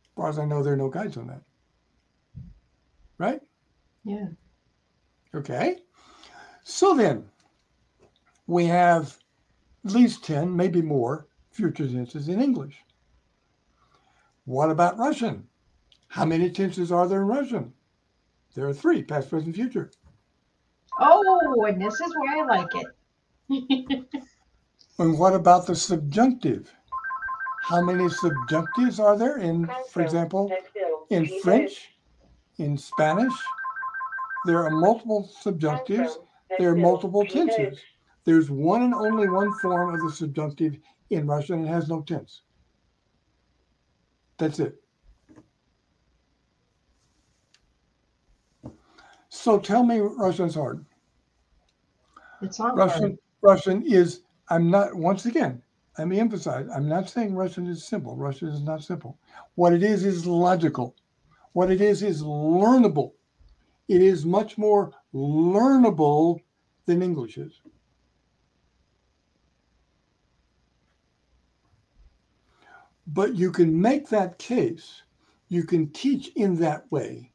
[0.03, 1.43] As far as I know, there are no guides on that.
[3.17, 3.41] Right?
[4.05, 4.29] Yeah.
[5.35, 5.79] Okay.
[6.65, 7.25] So then,
[8.47, 9.17] we have
[9.85, 12.77] at least 10, maybe more, future tenses in English.
[14.51, 15.47] What about Russian?
[16.09, 17.73] How many tenses are there in Russian?
[18.57, 19.93] There are three past, present, future.
[20.99, 24.25] Oh, and this is why I like it.
[24.99, 26.69] and what about the subjunctive?
[27.63, 30.53] How many subjunctives are there in, for example,
[31.11, 31.93] in French,
[32.59, 33.35] in Spanish?
[34.47, 36.17] There are multiple subjunctives,
[36.59, 37.79] there are multiple tenses.
[38.25, 40.77] There's one and only one form of the subjunctive
[41.11, 42.43] in Russian, and it has no tense.
[44.41, 44.75] That's it.
[49.29, 50.85] So tell me Russian's hard.
[52.41, 53.19] It's not Russian hard.
[53.43, 55.63] Russian is I'm not once again,
[55.99, 58.17] let me emphasize, I'm not saying Russian is simple.
[58.17, 59.19] Russian is not simple.
[59.57, 60.97] What it is is logical.
[61.53, 63.13] What it is is learnable.
[63.89, 66.41] It is much more learnable
[66.87, 67.61] than English is.
[73.13, 75.03] But you can make that case,
[75.49, 77.33] you can teach in that way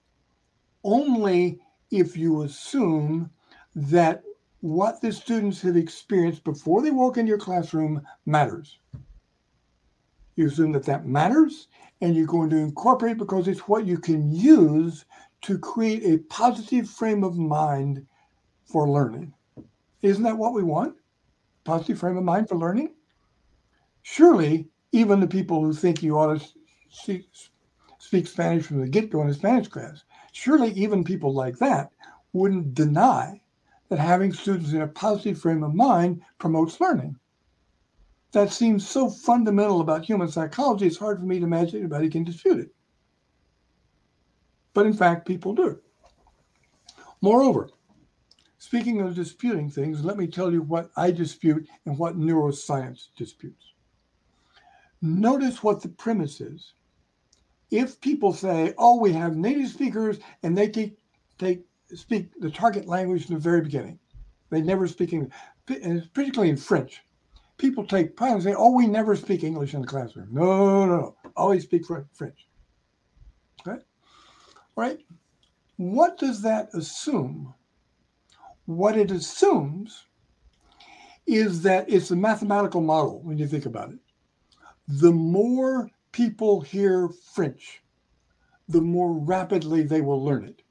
[0.84, 1.60] only
[1.92, 3.30] if you assume
[3.76, 4.24] that
[4.62, 8.80] what the students have experienced before they walk into your classroom matters.
[10.36, 11.68] You assume that that matters
[12.02, 15.06] and you're going to incorporate because it's what you can use
[15.42, 18.06] to create a positive frame of mind
[18.66, 19.34] for learning.
[20.02, 20.96] Isn't that what we want?
[21.64, 22.94] Positive frame of mind for learning?
[24.04, 26.48] Surely, even the people who think you ought to
[26.90, 27.28] speak,
[28.00, 31.92] speak Spanish from the get go in a Spanish class, surely even people like that
[32.32, 33.42] wouldn't deny
[33.90, 37.14] that having students in a positive frame of mind promotes learning.
[38.32, 42.24] That seems so fundamental about human psychology, it's hard for me to imagine anybody can
[42.24, 42.70] dispute it.
[44.74, 45.80] But in fact, people do.
[47.22, 47.70] Moreover,
[48.60, 53.75] speaking of disputing things, let me tell you what I dispute and what neuroscience disputes.
[55.02, 56.74] Notice what the premise is.
[57.72, 60.98] If people say, oh, we have native speakers and they take,
[61.38, 64.00] take speak the target language from the very beginning.
[64.50, 65.34] They never speak English,
[65.66, 67.04] particularly in French.
[67.58, 70.96] People take pride and say, "Oh, we never speak English in the classroom." No, no,
[70.98, 71.16] no.
[71.36, 72.48] Always speak French.
[73.66, 73.82] Okay,
[74.76, 75.00] right?
[75.78, 77.54] What does that assume?
[78.66, 80.06] What it assumes
[81.26, 84.00] is that it's a mathematical model when you think about it.
[84.88, 87.84] The more people hear French,
[88.68, 90.62] the more rapidly they will learn it.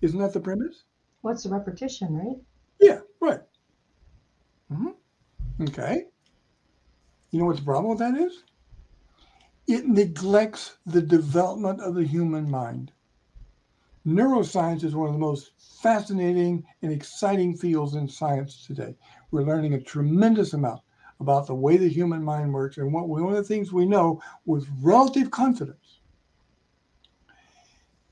[0.00, 0.84] Isn't that the premise?
[1.22, 2.36] What's the repetition, right?
[2.80, 3.40] Yeah, right.
[4.72, 5.62] Mm-hmm.
[5.62, 6.06] Okay.
[7.30, 8.44] You know what the problem with that is?
[9.66, 12.92] It neglects the development of the human mind.
[14.04, 18.96] Neuroscience is one of the most fascinating and exciting fields in science today.
[19.30, 20.82] We're learning a tremendous amount
[21.22, 24.20] about the way the human mind works, and what one of the things we know
[24.44, 26.00] with relative confidence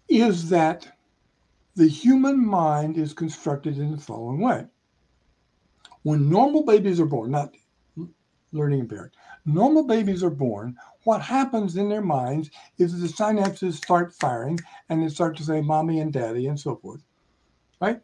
[0.09, 0.89] is that
[1.77, 4.67] the human mind is constructed in the following way.
[6.03, 7.55] When normal babies are born, not
[8.53, 14.15] learning impaired, normal babies are born, what happens in their minds is the synapses start
[14.15, 17.03] firing and they start to say mommy and daddy and so forth,
[17.81, 18.01] right?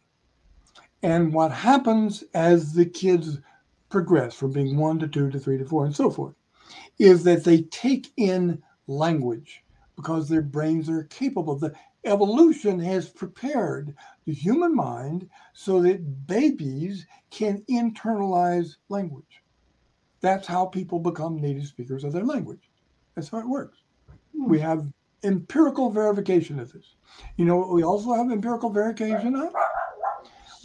[1.02, 3.38] And what happens as the kids
[3.88, 6.34] progress from being one to two to three to four and so forth
[6.98, 9.62] is that they take in language
[9.96, 11.56] because their brains are capable.
[11.56, 13.94] The evolution has prepared
[14.26, 19.42] the human mind so that babies can internalize language.
[20.20, 22.70] That's how people become native speakers of their language.
[23.14, 23.78] That's how it works.
[24.36, 24.48] Hmm.
[24.48, 24.86] We have
[25.24, 26.96] empirical verification of this.
[27.36, 29.52] You know what we also have empirical verification of?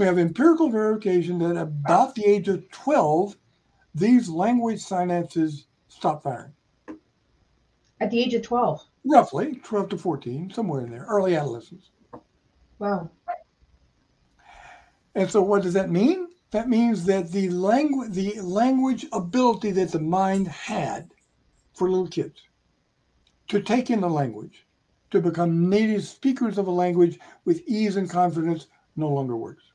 [0.01, 3.37] We have empirical verification that about the age of 12,
[3.93, 6.53] these language synapses stop firing.
[7.99, 8.83] At the age of 12?
[9.05, 11.91] roughly 12 to 14, somewhere in there, early adolescence.
[12.79, 13.11] Wow.
[15.13, 16.29] And so what does that mean?
[16.49, 21.11] That means that the language the language ability that the mind had
[21.75, 22.41] for little kids
[23.49, 24.65] to take in the language,
[25.11, 29.70] to become native speakers of a language with ease and confidence no longer works.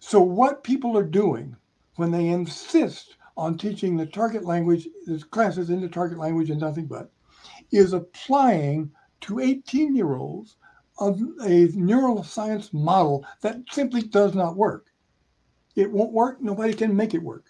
[0.00, 1.56] So what people are doing
[1.96, 6.60] when they insist on teaching the target language, the classes in the target language and
[6.60, 7.10] nothing but,
[7.70, 8.90] is applying
[9.22, 10.56] to 18 year olds
[11.00, 14.86] a, a neuroscience model that simply does not work.
[15.76, 17.46] It won't work, nobody can make it work.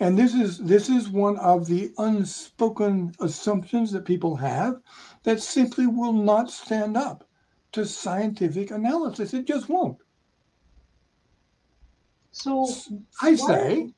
[0.00, 4.80] And this is this is one of the unspoken assumptions that people have
[5.24, 7.27] that simply will not stand up
[7.78, 9.32] to scientific analysis.
[9.34, 9.98] It just won't.
[12.32, 12.68] So
[13.22, 13.90] I say.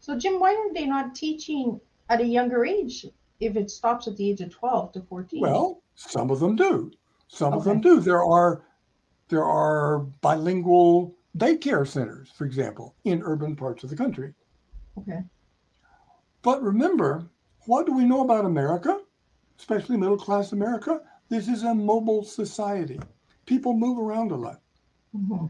[0.00, 1.80] So Jim, why are they not teaching
[2.10, 3.06] at a younger age
[3.40, 5.40] if it stops at the age of 12 to 14?
[5.40, 6.90] Well, some of them do.
[7.28, 7.58] Some okay.
[7.58, 8.00] of them do.
[8.00, 8.62] There are
[9.28, 14.34] there are bilingual daycare centers, for example, in urban parts of the country.
[14.98, 15.20] Okay.
[16.42, 17.24] But remember,
[17.66, 19.00] what do we know about America,
[19.58, 21.00] especially middle class America?
[21.32, 23.00] This is a mobile society.
[23.46, 24.60] People move around a lot.
[25.16, 25.46] Mm-hmm.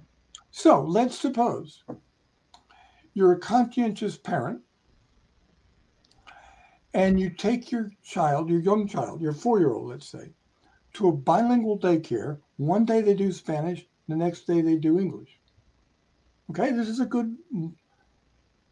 [0.52, 1.82] So let's suppose
[3.14, 4.60] you're a conscientious parent
[6.94, 10.30] and you take your child, your young child, your four year old, let's say,
[10.92, 12.38] to a bilingual daycare.
[12.58, 15.36] One day they do Spanish, the next day they do English.
[16.50, 17.36] Okay, this is a good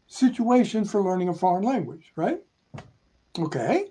[0.06, 2.40] situation for learning a foreign language, right?
[3.36, 3.86] Okay,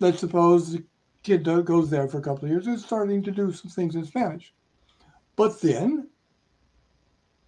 [0.00, 0.82] let's suppose the
[1.22, 4.04] kid goes there for a couple of years is starting to do some things in
[4.04, 4.52] Spanish.
[5.36, 6.08] But then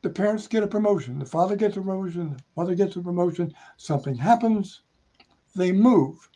[0.02, 3.52] the parents get a promotion, the father gets a promotion, the mother gets a promotion,
[3.76, 4.82] something happens,
[5.54, 6.28] they move.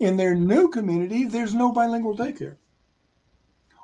[0.00, 2.56] In their new community, there's no bilingual daycare.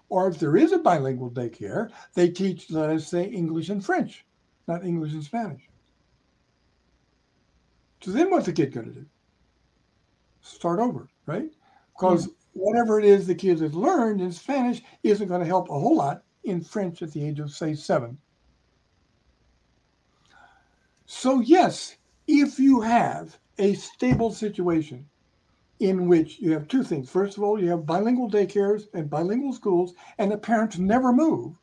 [0.09, 4.24] Or if there is a bilingual daycare, they teach, let us say, English and French,
[4.68, 5.68] not English and Spanish.
[8.00, 9.07] So then what's the kid going to do?
[10.42, 11.50] Start over, right?
[11.98, 15.78] Because whatever it is the kid has learned in Spanish isn't going to help a
[15.78, 18.18] whole lot in French at the age of, say, seven.
[21.07, 21.96] So, yes,
[22.26, 25.07] if you have a stable situation
[25.80, 27.11] in which you have two things.
[27.11, 31.59] First of all, you have bilingual daycares and bilingual schools, and the parents never move.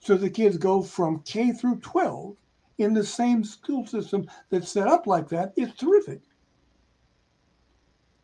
[0.00, 2.36] So the kids go from K through 12
[2.78, 5.52] in the same school system that's set up like that.
[5.56, 6.22] It's terrific.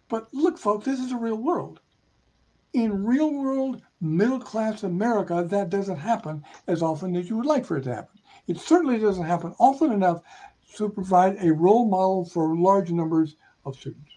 [0.08, 1.80] But look, folks, this is a real world.
[2.72, 7.64] In real world, middle class America, that doesn't happen as often as you would like
[7.64, 8.18] for it to happen.
[8.46, 10.22] It certainly doesn't happen often enough
[10.76, 14.12] to provide a role model for large numbers of students.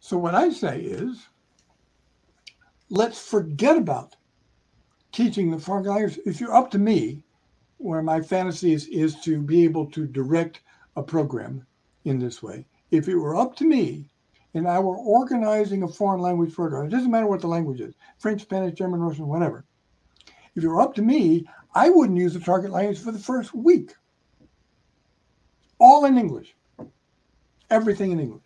[0.00, 1.28] So, what I say is
[2.90, 4.16] let's forget about
[5.12, 6.18] teaching the foreign language.
[6.26, 7.22] If you're up to me,
[7.78, 10.60] where my fantasy is, is to be able to direct
[10.96, 11.66] a program
[12.04, 14.08] in this way, if it were up to me
[14.54, 17.94] and I were organizing a foreign language program, it doesn't matter what the language is
[18.18, 19.64] French, Spanish, German, Russian, whatever.
[20.54, 23.54] If it were up to me, I wouldn't use the target language for the first
[23.54, 23.92] week.
[25.78, 26.54] All in English.
[27.70, 28.42] Everything in English.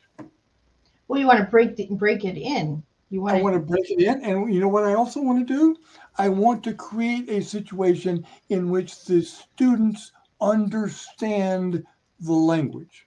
[1.09, 2.83] Well, you want to break the, break it in.
[3.11, 4.23] You want I to, want to break it in.
[4.23, 5.77] And you know what I also want to do?
[6.19, 11.85] I want to create a situation in which the students understand
[12.21, 13.07] the language.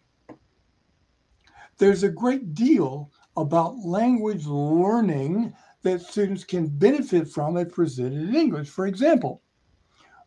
[1.77, 8.35] There's a great deal about language learning that students can benefit from if presented in
[8.35, 8.69] English.
[8.69, 9.41] For example,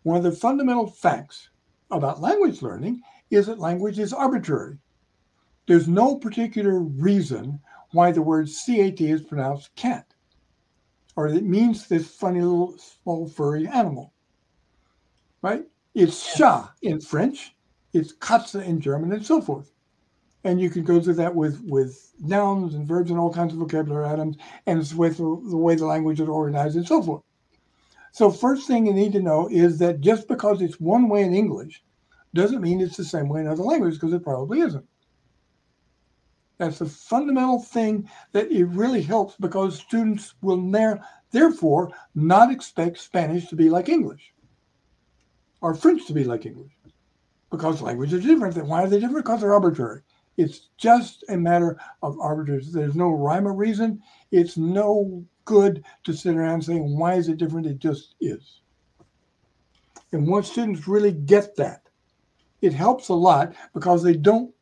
[0.03, 1.51] one of the fundamental facts
[1.91, 4.79] about language learning is that language is arbitrary.
[5.67, 7.61] There's no particular reason
[7.93, 10.07] why the word CAT is pronounced cat,
[11.17, 14.13] or it means this funny little small furry animal,
[15.43, 15.65] right?
[15.95, 17.55] It's chat in French,
[17.93, 19.73] it's Katze in German, and so forth.
[20.45, 23.61] And you can go through that with, with nouns and verbs and all kinds of
[23.61, 24.37] vocabulary items,
[24.67, 27.23] and it's with the, way the language is organized and so forth.
[28.13, 31.35] So, first thing you need to know is that just because it's one way in
[31.35, 31.83] English
[32.35, 34.87] doesn't mean it's the same way in other languages, because it probably isn't.
[36.59, 42.99] That's the fundamental thing that it really helps because students will ne- therefore not expect
[42.99, 44.33] Spanish to be like English
[45.61, 46.73] or French to be like English
[47.53, 48.67] because languages are different.
[48.67, 49.25] Why are they different?
[49.25, 50.01] Because they're arbitrary.
[50.39, 52.65] It's just a matter of arbitrary.
[52.67, 54.03] There's no rhyme or reason.
[54.33, 57.67] It's no good to sit around saying, why is it different?
[57.67, 58.63] It just is.
[60.13, 61.83] And once students really get that,
[62.63, 64.53] it helps a lot because they don't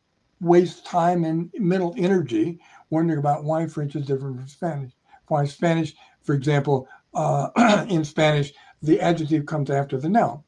[0.40, 2.58] waste time and mental energy
[2.90, 4.92] wondering about why French is different from Spanish.
[5.28, 10.42] Why Spanish, for example, uh, in Spanish, the adjective comes after the noun.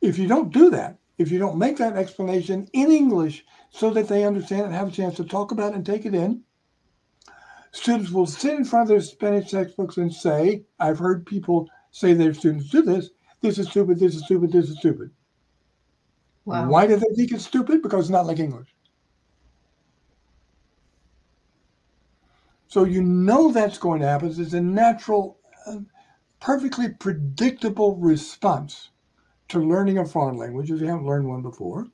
[0.00, 4.08] If you don't do that, if you don't make that explanation in English so that
[4.08, 6.42] they understand and have a chance to talk about it and take it in,
[7.72, 12.14] students will sit in front of their Spanish textbooks and say, I've heard people say
[12.14, 13.10] their students do this,
[13.42, 15.10] this is stupid, this is stupid, this is stupid.
[16.44, 16.68] wow.
[16.68, 17.82] Why do they think it's stupid?
[17.82, 18.74] Because it's not like English.
[22.68, 24.28] So you know that's going to happen.
[24.28, 25.78] It's a natural, uh,
[26.40, 28.90] perfectly predictable response
[29.50, 31.86] to learning a foreign language if you haven't learned one before.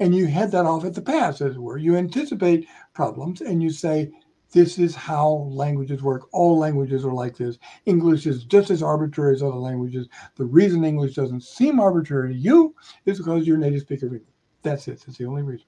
[0.00, 1.78] And you head that off at the pass, as it were.
[1.78, 4.10] You anticipate problems and you say,
[4.52, 6.28] this is how languages work.
[6.32, 7.58] All languages are like this.
[7.86, 10.08] English is just as arbitrary as other languages.
[10.36, 12.74] The reason English doesn't seem arbitrary to you
[13.06, 14.28] is because you're a native speaker of English.
[14.62, 15.02] That's it.
[15.06, 15.66] That's the only reason.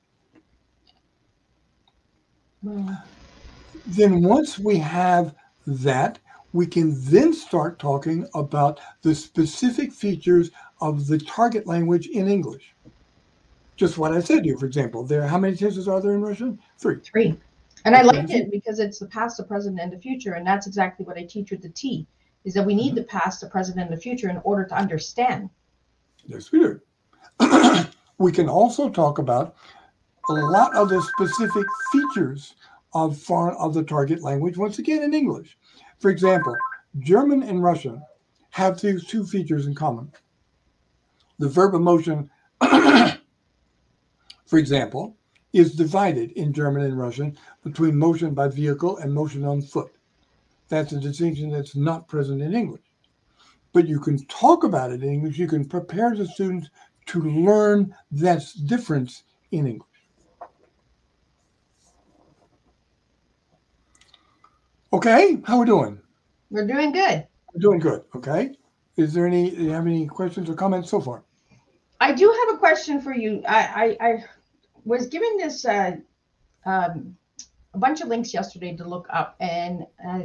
[3.86, 5.34] Then once we have
[5.66, 6.18] that,
[6.52, 10.50] we can then start talking about the specific features
[10.80, 12.74] of the target language in English.
[13.76, 15.04] Just what I said to you, for example.
[15.04, 16.58] There, how many tenses are there in Russian?
[16.78, 17.00] Three.
[17.00, 17.36] Three.
[17.84, 20.34] And I like it because it's the past, the present, and the future.
[20.34, 22.06] And that's exactly what I teach with the T
[22.44, 22.96] is that we need mm-hmm.
[22.96, 25.50] the past, the present, and the future in order to understand.
[26.26, 26.80] Yes, we do.
[28.18, 29.56] we can also talk about
[30.28, 32.54] a lot of the specific features
[32.94, 34.56] of foreign of the target language.
[34.56, 35.58] Once again, in English,
[35.98, 36.56] for example,
[37.00, 38.00] German and Russian
[38.50, 40.10] have these two features in common.
[41.38, 42.30] The verb of motion,
[42.60, 45.16] for example,
[45.52, 49.92] is divided in German and Russian between motion by vehicle and motion on foot.
[50.68, 52.82] That's a distinction that's not present in English.
[53.74, 55.36] but you can talk about it in English.
[55.38, 56.70] You can prepare the students
[57.06, 59.88] to learn that difference in English.
[64.92, 66.00] Okay, how we doing?
[66.50, 67.26] We're doing good.
[67.52, 68.04] We're doing good.
[68.14, 68.52] Okay.
[68.96, 69.50] Is there any?
[69.50, 71.22] Do you have any questions or comments so far?
[72.00, 73.42] I do have a question for you.
[73.46, 74.24] I I, I
[74.84, 75.96] was given this uh,
[76.64, 77.16] um,
[77.72, 80.22] a bunch of links yesterday to look up, and uh,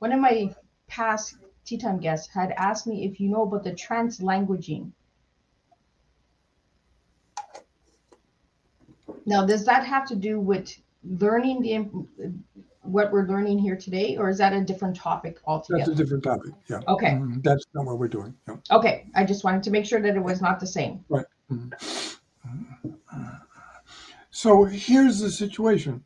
[0.00, 0.54] one of my
[0.86, 4.90] past tea time guests had asked me if you know about the translanguaging.
[9.26, 11.88] Now, does that have to do with learning the
[12.82, 15.90] what we're learning here today, or is that a different topic altogether?
[15.90, 16.52] That's a different topic.
[16.68, 16.80] Yeah.
[16.88, 17.10] Okay.
[17.10, 17.42] Mhm.
[17.42, 18.34] That's not what we're doing.
[18.48, 18.56] Yeah.
[18.70, 21.04] Okay, I just wanted to make sure that it was not the same.
[21.50, 22.16] Mhm.
[24.30, 26.04] So here's the situation.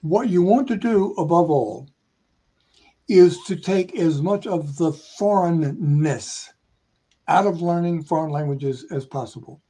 [0.00, 1.88] What you want to do above all
[3.08, 6.52] is to take as much of the foreignness
[7.28, 9.60] out of learning foreign languages as possible.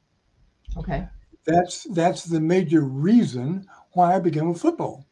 [0.77, 1.07] Okay.
[1.45, 5.05] That's that's the major reason why I began with football.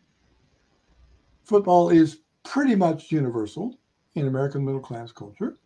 [1.43, 3.77] Football is pretty much universal
[4.15, 5.57] in American middle class culture.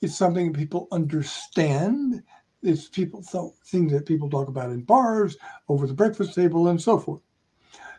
[0.00, 2.22] It's something people understand.
[2.62, 5.36] It's people th- things that people talk about in bars,
[5.68, 7.22] over the breakfast table, and so forth.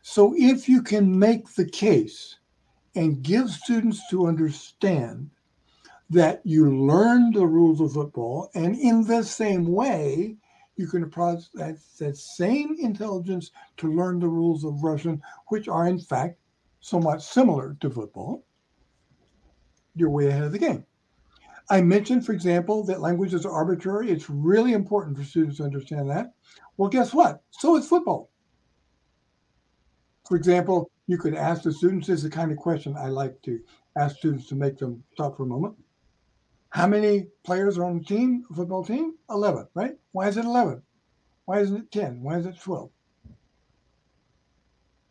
[0.01, 2.37] So if you can make the case
[2.95, 5.29] and give students to understand
[6.09, 10.35] that you learn the rules of football, and in the same way,
[10.75, 15.87] you can apply that, that same intelligence to learn the rules of Russian, which are
[15.87, 16.37] in fact
[16.79, 18.43] somewhat similar to football,
[19.95, 20.85] you're way ahead of the game.
[21.69, 24.11] I mentioned, for example, that languages are arbitrary.
[24.11, 26.33] It's really important for students to understand that.
[26.77, 27.41] Well, guess what?
[27.51, 28.29] So is football.
[30.27, 33.41] For example, you could ask the students, this is the kind of question I like
[33.43, 33.59] to
[33.97, 35.75] ask students to make them stop for a moment.
[36.71, 39.15] How many players are on the team, football team?
[39.29, 39.97] 11, right?
[40.13, 40.81] Why is it 11?
[41.45, 42.21] Why isn't it 10?
[42.21, 42.89] Why is it 12?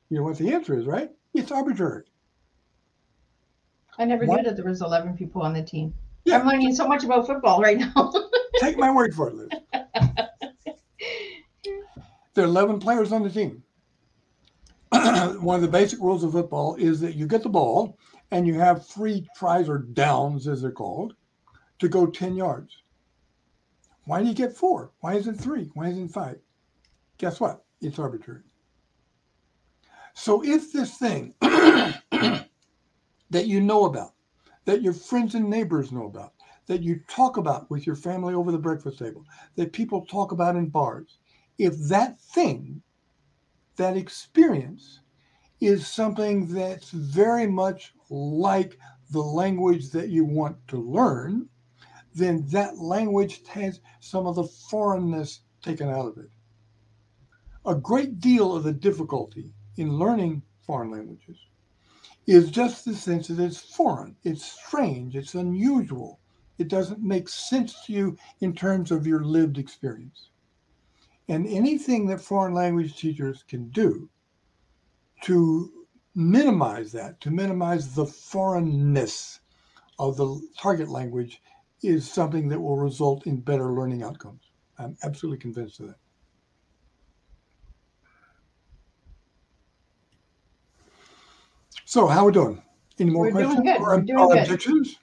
[0.09, 1.11] You know what the answer is, right?
[1.35, 2.05] It's arbitrary.
[3.99, 5.93] I never knew that there was 11 people on the team.
[6.25, 6.39] Yeah.
[6.39, 8.13] I'm learning so much about football right now.
[8.59, 9.49] Take my word for it, Liz.
[12.35, 13.63] there are 11 players on the team.
[14.91, 17.99] One of the basic rules of football is that you get the ball
[18.31, 21.15] and you have three tries or downs, as they're called,
[21.81, 22.83] to go 10 yards.
[24.05, 24.93] Why do you get four?
[25.01, 25.71] Why isn't three?
[25.75, 26.39] Why isn't five?
[27.19, 27.65] Guess what?
[27.81, 28.43] It's arbitrary.
[30.15, 32.47] So if this thing that
[33.31, 34.13] you know about,
[34.65, 36.35] that your friends and neighbors know about,
[36.67, 39.25] that you talk about with your family over the breakfast table,
[39.57, 41.19] that people talk about in bars,
[41.59, 42.83] if that thing,
[43.77, 45.01] that experience,
[45.61, 48.79] is something that's very much like
[49.11, 51.49] the language that you want to learn,
[52.15, 56.31] then that language has some of the foreignness taken out of it.
[57.67, 61.39] A great deal of the difficulty in learning foreign languages
[62.27, 66.21] is just the sense that it's foreign, it's strange, it's unusual.
[66.59, 70.31] It doesn't make sense to you in terms of your lived experience.
[71.29, 74.11] And anything that foreign language teachers can do
[75.23, 79.41] to minimize that, to minimize the foreignness
[79.99, 81.41] of the target language,
[81.83, 84.51] is something that will result in better learning outcomes.
[84.79, 85.97] I'm absolutely convinced of that.
[91.85, 92.63] So, how are we doing?
[92.99, 93.81] Any more We're doing questions good.
[93.81, 94.39] or, We're doing good.
[94.39, 94.97] objections?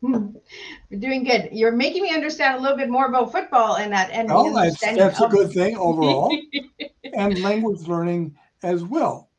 [0.00, 0.26] Hmm.
[0.90, 1.50] We're doing good.
[1.52, 4.80] You're making me understand a little bit more about football and that and Well, that's,
[4.80, 6.34] that's a good thing overall,
[7.14, 9.30] and language learning as well.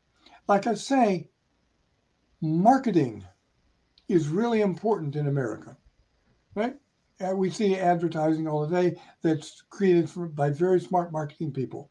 [0.48, 1.28] Like I say,
[2.40, 3.24] marketing
[4.08, 5.76] is really important in America,
[6.54, 6.74] right?
[7.22, 11.90] Uh, we see advertising all the day that's created for, by very smart marketing people.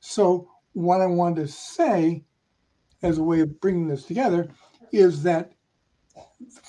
[0.00, 2.24] So, what I wanted to say
[3.02, 4.48] as a way of bringing this together
[4.92, 5.52] is that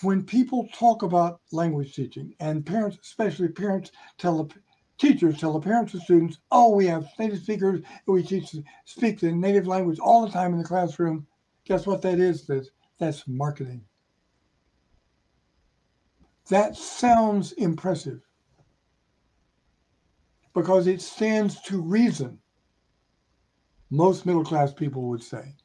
[0.02, 4.54] when people talk about language teaching, and parents, especially parents, tell the
[4.98, 8.56] teachers tell the parents and students, "Oh, we have native speakers, and we teach
[8.86, 11.28] speak the native language all the time in the classroom."
[11.66, 12.46] Guess what that is?
[12.46, 13.86] That's, that's marketing.
[16.54, 18.22] That sounds impressive
[20.54, 22.38] because it stands to reason.
[23.90, 25.56] Most middle class people would say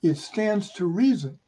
[0.00, 1.40] it stands to reason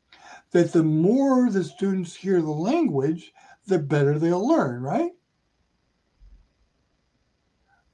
[0.50, 3.32] that the more the students hear the language,
[3.64, 5.12] the better they'll learn, right?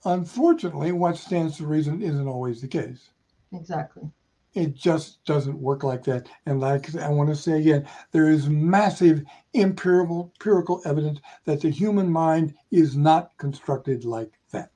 [0.07, 3.11] Unfortunately, what stands to reason isn't always the case.
[3.53, 4.11] exactly.
[4.57, 6.31] It just doesn't work like that.
[6.47, 9.23] And like I want to say again, there is massive
[9.55, 14.71] empirical, empirical evidence that the human mind is not constructed like that.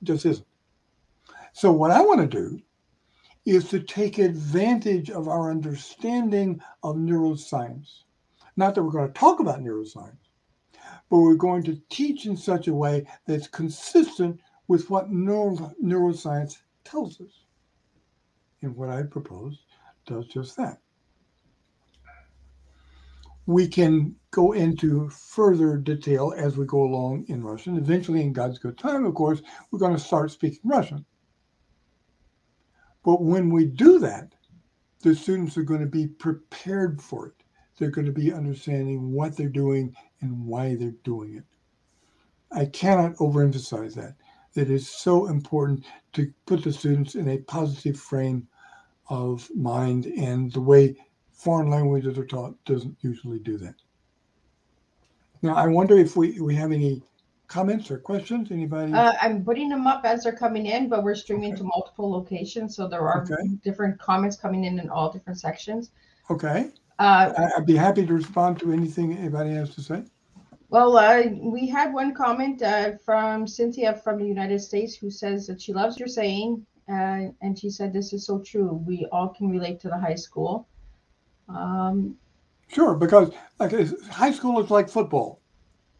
[0.00, 0.46] It just isn't.
[1.52, 2.62] So what I want to do
[3.44, 8.04] is to take advantage of our understanding of neuroscience.
[8.56, 10.30] Not that we're going to talk about neuroscience,
[11.10, 16.56] but we're going to teach in such a way that's consistent with what neuro, neuroscience
[16.84, 17.45] tells us.
[18.66, 19.60] And what I propose
[20.06, 20.80] does just that.
[23.46, 27.76] We can go into further detail as we go along in Russian.
[27.76, 29.40] Eventually, in God's good time, of course,
[29.70, 31.04] we're going to start speaking Russian.
[33.04, 34.34] But when we do that,
[35.02, 37.34] the students are going to be prepared for it.
[37.78, 41.44] They're going to be understanding what they're doing and why they're doing it.
[42.50, 44.16] I cannot overemphasize that.
[44.54, 48.48] That is so important to put the students in a positive frame
[49.08, 50.96] of mind, and the way
[51.32, 53.74] foreign languages are taught doesn't usually do that.
[55.42, 57.02] Now, I wonder if we, we have any
[57.48, 58.50] comments or questions?
[58.50, 58.92] Anybody?
[58.92, 61.58] Uh, I'm putting them up as they're coming in, but we're streaming okay.
[61.58, 63.48] to multiple locations, so there are okay.
[63.62, 65.90] different comments coming in in all different sections.
[66.30, 66.70] Okay.
[66.98, 70.02] Uh, I'd be happy to respond to anything anybody has to say.
[70.68, 75.46] Well, uh, we had one comment uh, from Cynthia from the United States who says
[75.46, 78.82] that she loves your saying, uh, and she said this is so true.
[78.86, 80.68] We all can relate to the high school.
[81.48, 82.16] Um,
[82.68, 83.72] sure, because like
[84.08, 85.40] high school is like football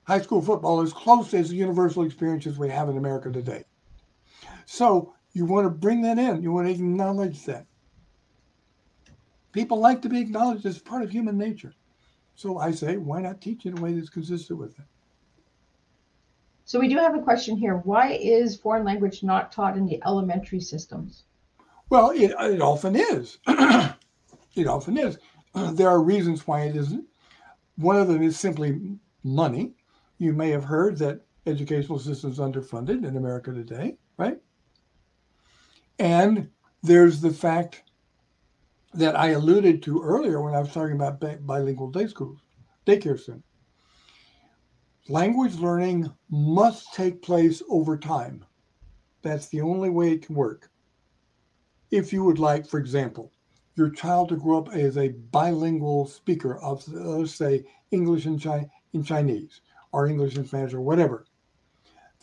[0.06, 3.64] high school football is close as the universal experiences we have in America today.
[4.64, 6.42] So you want to bring that in.
[6.42, 7.66] You want to acknowledge that.
[9.52, 11.74] People like to be acknowledged as part of human nature.
[12.34, 14.84] So I say, why not teach in a way that's consistent with it?
[16.66, 17.76] So we do have a question here.
[17.76, 21.22] Why is foreign language not taught in the elementary systems?
[21.90, 23.38] Well, it, it often is.
[23.46, 25.16] it often is.
[25.54, 27.04] there are reasons why it isn't.
[27.76, 29.74] One of them is simply money.
[30.18, 34.38] You may have heard that educational systems underfunded in America today, right?
[36.00, 36.50] And
[36.82, 37.84] there's the fact
[38.92, 42.40] that I alluded to earlier when I was talking about bilingual day schools,
[42.84, 43.44] daycare centers.
[45.08, 48.44] Language learning must take place over time.
[49.22, 50.68] That's the only way it can work.
[51.92, 53.32] If you would like, for example,
[53.76, 58.42] your child to grow up as a bilingual speaker of, uh, let's say, English and,
[58.42, 58.68] Chi-
[59.04, 59.60] Chinese,
[59.92, 61.26] or English and Spanish or whatever.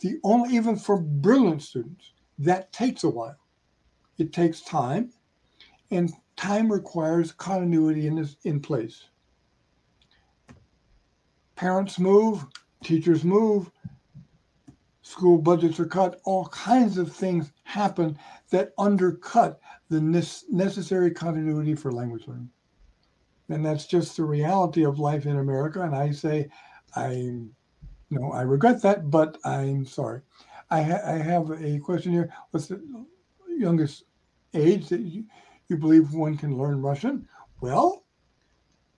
[0.00, 3.38] The only, even for brilliant students, that takes a while.
[4.18, 5.10] It takes time,
[5.90, 9.04] and time requires continuity in, this, in place.
[11.56, 12.44] Parents move,
[12.84, 13.70] teachers move,
[15.02, 18.18] school budgets are cut, all kinds of things happen
[18.50, 22.50] that undercut the necessary continuity for language learning.
[23.48, 25.82] And that's just the reality of life in America.
[25.82, 26.48] And I say,
[26.96, 27.54] I'm
[28.10, 30.20] no, I regret that, but I'm sorry.
[30.70, 32.32] I, ha- I have a question here.
[32.50, 32.80] What's the
[33.48, 34.04] youngest
[34.52, 35.24] age that you,
[35.68, 37.28] you believe one can learn Russian?
[37.60, 38.04] Well,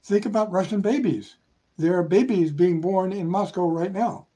[0.05, 1.37] think about Russian babies.
[1.79, 4.27] There are babies being born in Moscow right now,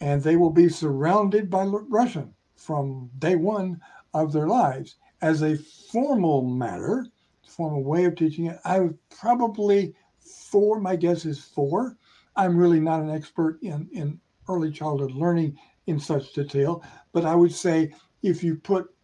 [0.00, 3.80] and they will be surrounded by Russian from day one
[4.14, 4.96] of their lives.
[5.22, 7.06] As a formal matter,
[7.46, 11.96] formal way of teaching it, I would probably four, my guess is four
[12.38, 15.58] I'm really not an expert in, in early childhood learning
[15.88, 17.92] in such detail, but I would say
[18.22, 18.94] if you put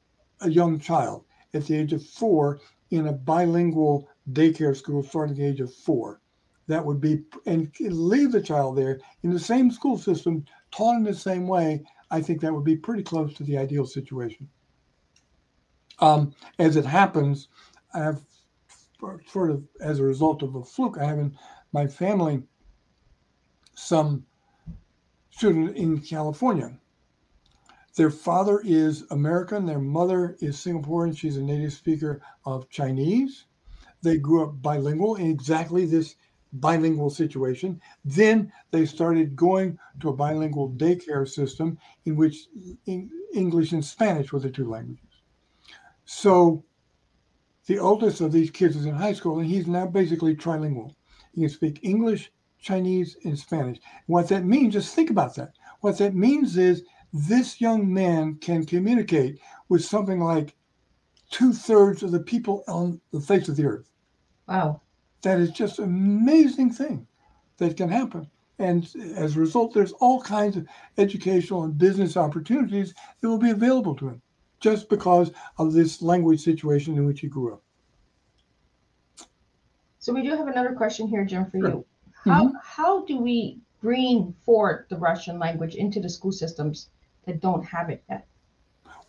[0.41, 2.61] a young child at the age of four
[2.93, 6.21] in a bilingual daycare school starting at the age of four,
[6.67, 11.05] that would be, and leave the child there in the same school system, taught in
[11.05, 14.49] the same way, I think that would be pretty close to the ideal situation.
[16.01, 17.49] Um, as it happens,
[17.93, 18.21] I have
[19.27, 21.37] sort of as a result of a fluke, I have in
[21.73, 22.43] my family
[23.75, 24.25] some
[25.31, 26.79] student in California.
[27.97, 31.17] Their father is American, their mother is Singaporean.
[31.17, 33.45] She's a native speaker of Chinese.
[34.03, 36.17] They grew up bilingual in exactly this
[36.55, 37.81] bilingual situation.
[38.05, 42.47] Then they started going to a bilingual daycare system in which
[42.87, 45.05] English and Spanish were the two languages.
[46.05, 46.65] So
[47.67, 50.95] the oldest of these kids is in high school and he's now basically trilingual.
[51.33, 52.31] He can speak English
[52.65, 53.79] Chinese, and Spanish.
[54.07, 55.53] What that means, just think about that.
[55.81, 56.83] What that means is
[57.13, 59.39] this young man can communicate
[59.69, 60.57] with something like
[61.31, 63.91] two thirds of the people on the face of the earth.
[64.49, 64.81] Wow.
[65.25, 67.07] That is just an amazing thing
[67.57, 68.31] that can happen.
[68.59, 70.67] And as a result, there's all kinds of
[70.97, 74.23] educational and business opportunities that will be available to him
[74.61, 77.63] just because of this language situation in which he grew up.
[79.99, 81.69] So we do have another question here, Jim, for Sure.
[81.69, 81.87] you.
[82.27, 82.31] Mm-hmm.
[82.31, 86.91] How how do we bring forward the Russian language into the school systems
[87.27, 88.27] that don't have it yet?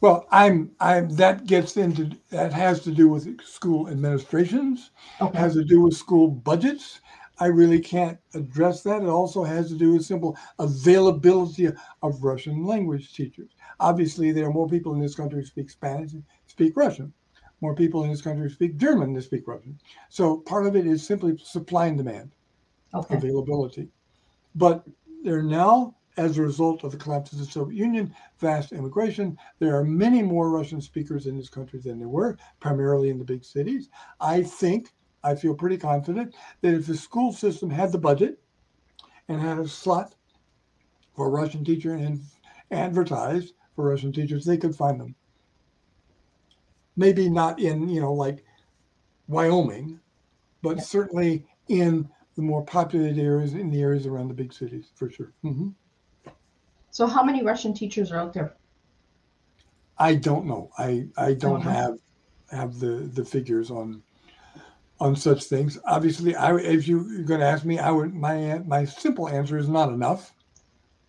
[0.06, 5.36] Well, I'm I'm that gets into that has to do with school administrations, Okay.
[5.36, 7.02] has to do with school budgets.
[7.40, 9.02] I really can't address that.
[9.02, 11.70] It also has to do with simple availability
[12.04, 13.50] of Russian language teachers.
[13.80, 17.12] Obviously, there are more people in this country who speak Spanish and speak Russian.
[17.62, 19.80] More people in this country who speak German than speak Russian.
[20.10, 22.30] So part of it is simply supply and demand.
[22.94, 23.16] Okay.
[23.16, 23.90] availability.
[24.54, 24.86] But
[25.24, 29.38] there are now, as a result of the collapse of the Soviet Union, vast immigration.
[29.60, 33.26] There are many more Russian speakers in this country than there were, primarily in the
[33.26, 33.90] big cities.
[34.20, 34.94] I think,
[35.24, 38.40] I feel pretty confident that if the school system had the budget
[39.28, 40.16] and had a slot
[41.16, 42.22] for a Russian teacher and
[42.72, 45.16] advertised for Russian teachers, they could find them.
[46.96, 48.46] Maybe not in, you know, like
[49.28, 50.00] Wyoming,
[50.62, 55.10] but certainly in the more populated areas, in the areas around the big cities, for
[55.10, 55.34] sure.
[55.42, 55.70] hmm
[56.96, 58.56] So how many Russian teachers are out there?
[59.98, 60.70] I don't know.
[60.78, 61.70] I I don't know.
[61.70, 61.98] have
[62.52, 64.02] have the the figures on
[65.02, 65.78] on such things.
[65.86, 69.58] Obviously, I if you, you're going to ask me, I would my my simple answer
[69.58, 70.32] is not enough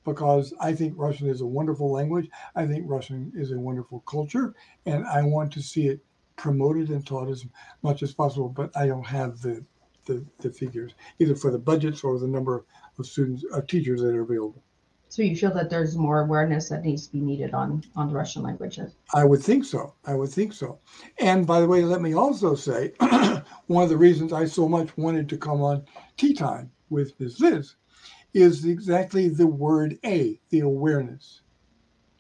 [0.05, 2.29] because I think Russian is a wonderful language.
[2.57, 4.57] I think Russian is a wonderful culture,
[4.87, 6.01] and I want to see it
[6.35, 7.47] promoted and taught as
[7.83, 8.49] much as possible.
[8.49, 9.65] But I don't have the
[10.07, 12.65] the, the figures either for the budgets or the number
[12.99, 14.65] of students of teachers that are available.
[15.09, 18.15] So you feel that there's more awareness that needs to be needed on on the
[18.15, 18.79] Russian language?
[19.15, 19.95] I would think so.
[20.05, 20.79] I would think so.
[21.19, 22.93] And by the way, let me also say
[23.67, 25.85] one of the reasons I so much wanted to come on
[26.17, 27.41] Tea Time with Ms.
[27.41, 27.77] Liz
[28.35, 31.43] is exactly the word A, the awareness.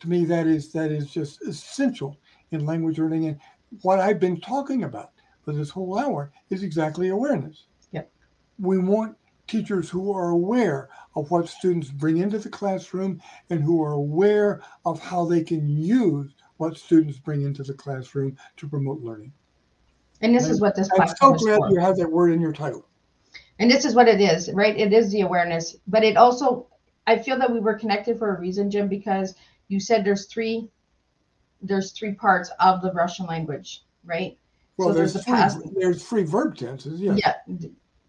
[0.00, 2.18] To me, that is that is just essential
[2.52, 3.26] in language learning.
[3.26, 3.38] And
[3.82, 5.10] what I've been talking about
[5.42, 7.66] for this whole hour is exactly awareness.
[7.92, 8.10] Yep.
[8.58, 9.16] We want
[9.46, 13.20] teachers who are aware of what students bring into the classroom
[13.50, 18.36] and who are aware of how they can use what students bring into the classroom
[18.56, 19.32] to promote learning.
[20.22, 22.86] And this is what this I'm so glad you have that word in your title.
[23.58, 24.78] And this is what it is, right?
[24.78, 26.66] It is the awareness, but it also,
[27.06, 29.34] I feel that we were connected for a reason, Jim, because
[29.68, 30.68] you said there's three,
[31.62, 34.38] there's three parts of the Russian language, right?
[34.76, 37.00] Well, So there's there's the three, past- there's three verb tenses.
[37.00, 37.16] Yeah.
[37.16, 37.34] Yeah,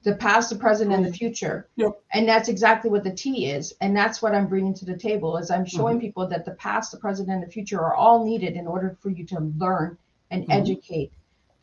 [0.07, 1.67] the past, the present, and the future.
[1.75, 1.91] Yep.
[2.13, 5.37] And that's exactly what the T is, and that's what I'm bringing to the table.
[5.37, 5.77] Is I'm Mm-hmm.
[5.77, 8.97] showing people that the past, the present, and the future are all needed in order
[9.01, 9.97] for you to learn
[10.31, 10.49] and Mhm.
[10.49, 11.11] educate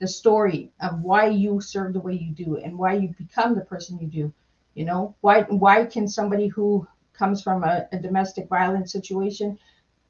[0.01, 3.65] the story of why you serve the way you do and why you become the
[3.65, 4.33] person you do.
[4.75, 9.59] You know, why why can somebody who comes from a, a domestic violence situation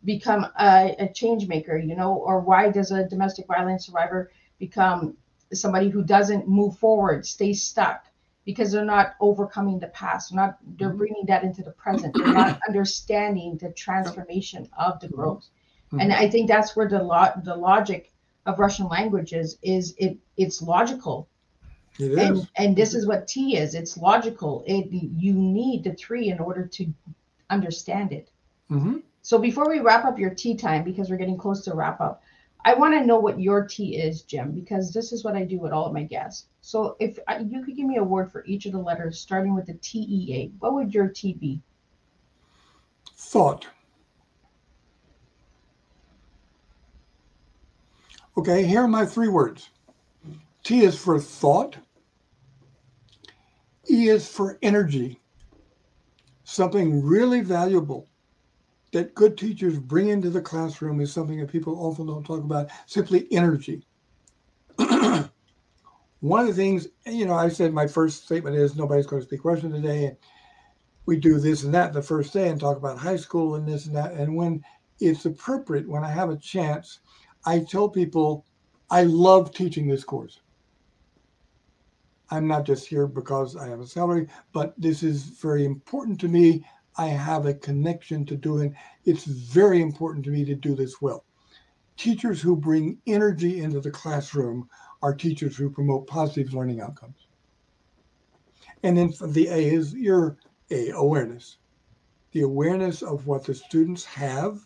[0.04, 1.76] become a, a change maker?
[1.76, 5.16] You know, or why does a domestic violence survivor become
[5.52, 8.04] somebody who doesn't move forward, stays stuck?
[8.44, 10.30] Because they're not overcoming the past.
[10.30, 10.98] They're not they're Mhm.
[10.98, 12.14] bringing that into the present.
[12.14, 15.46] They're not understanding the transformation of the growth.
[15.92, 16.02] Mhm.
[16.02, 18.12] And I think that's where the lo- the logic
[18.46, 21.28] of Russian languages is it it's logical.
[21.98, 22.18] It is.
[22.18, 23.74] And and this is what T is.
[23.74, 24.62] It's logical.
[24.66, 26.92] It you need the three in order to
[27.50, 28.30] understand it.
[28.68, 32.00] hmm So before we wrap up your tea time, because we're getting close to wrap
[32.00, 32.22] up,
[32.66, 35.58] I want to know what your tea is, Jim, because this is what I do
[35.58, 36.46] with all of my guests.
[36.62, 39.54] So if I, you could give me a word for each of the letters, starting
[39.54, 41.60] with the T E A, what would your T be?
[43.16, 43.66] Thought.
[48.38, 49.68] Okay, here are my three words.
[50.62, 51.76] T is for thought.
[53.90, 55.20] E is for energy.
[56.44, 58.08] Something really valuable
[58.94, 62.70] that good teachers bring into the classroom is something that people often don't talk about,
[62.86, 63.86] simply energy.
[64.78, 69.28] One of the things, you know, I said my first statement is nobody's going to
[69.28, 70.06] speak Russian today.
[70.06, 70.16] And
[71.06, 73.86] we do this and that the first day and talk about high school and this
[73.86, 74.12] and that.
[74.12, 74.64] And when
[75.00, 77.00] it's appropriate, when I have a chance,
[77.44, 78.46] I tell people
[78.90, 80.40] I love teaching this course.
[82.30, 86.28] I'm not just here because I have a salary, but this is very important to
[86.28, 86.64] me.
[86.96, 88.76] I have a connection to doing.
[89.04, 91.24] It's very important to me to do this well.
[91.96, 94.68] Teachers who bring energy into the classroom
[95.02, 97.26] are teachers who promote positive learning outcomes.
[98.82, 100.38] And then the A is your
[100.70, 101.58] A, awareness.
[102.32, 104.60] The awareness of what the students have,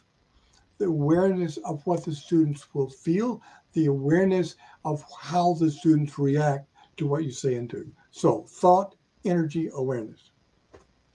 [0.79, 6.69] the awareness of what the students will feel, the awareness of how the students react
[6.97, 7.93] to what you say and do.
[8.11, 10.28] So, thought, energy, awareness.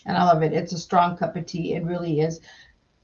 [0.06, 0.54] And I love it.
[0.54, 1.74] It's a strong cup of tea.
[1.74, 2.42] It really is.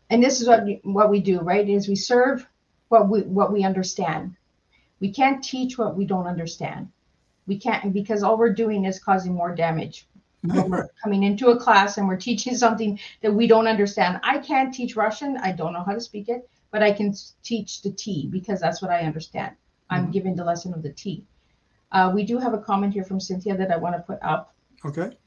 [0.10, 1.68] And this is what what we do, right?
[1.68, 2.48] Is we serve
[2.90, 4.36] what we what we understand.
[5.00, 6.90] We can't teach what we don't understand.
[7.48, 10.08] We can't because all we're doing is causing more damage.
[10.42, 14.20] When we're coming into a class and we're teaching something that we don't understand.
[14.24, 15.38] I can't teach Russian.
[15.38, 18.82] I don't know how to speak it, but I can teach the T because that's
[18.82, 19.56] what I understand.
[19.90, 20.12] I'm Mhm.
[20.14, 21.26] giving the lesson of the T.
[21.92, 24.54] Uh, we do have a comment here from Cynthia that I want to put up.
[24.86, 25.18] Okay.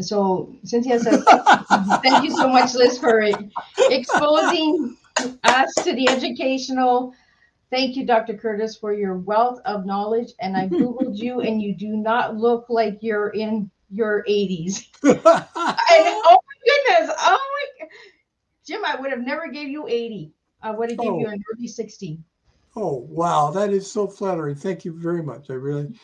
[0.00, 1.24] So Cynthia says,
[2.02, 3.22] thank you so much, Liz, for
[3.78, 4.96] exposing
[5.44, 7.14] us to the educational.
[7.70, 8.34] Thank you, Dr.
[8.34, 10.32] Curtis, for your wealth of knowledge.
[10.40, 14.86] And I Googled you, and you do not look like you're in your 80s.
[15.04, 17.16] And, oh my goodness.
[17.18, 17.38] Oh
[17.80, 17.86] my
[18.66, 20.32] Jim, I would have never gave you 80.
[20.62, 21.30] I would have gave you Oh.
[21.30, 22.18] an early 60.
[22.76, 23.50] Oh, wow.
[23.50, 24.56] That is so flattering.
[24.56, 25.50] Thank you very much.
[25.50, 25.94] I really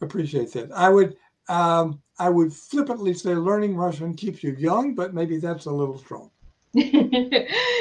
[0.00, 0.72] appreciate that.
[0.72, 1.16] I would
[1.48, 5.98] um, I would flippantly say learning Russian keeps you young, but maybe that's a little
[5.98, 6.30] strong.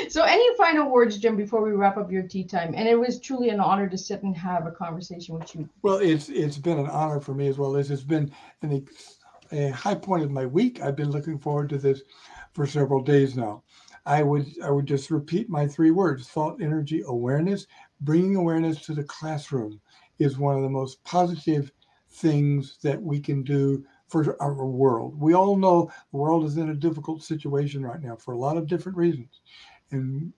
[0.09, 2.73] so any final words, Jim, before we wrap up your tea time?
[2.75, 5.67] And it was truly an honor to sit and have a conversation with you.
[5.81, 8.31] Well, it's it's been an honor for me as well as it's been
[8.61, 8.87] an,
[9.51, 10.81] a high point of my week.
[10.81, 12.03] I've been looking forward to this
[12.53, 13.63] for several days now.
[14.05, 17.67] I would I would just repeat my three words: thought, energy, awareness.
[18.01, 19.81] Bringing awareness to the classroom
[20.19, 21.71] is one of the most positive
[22.11, 25.19] things that we can do for our world.
[25.19, 28.57] We all know the world is in a difficult situation right now for a lot
[28.57, 29.41] of different reasons,
[29.91, 30.31] and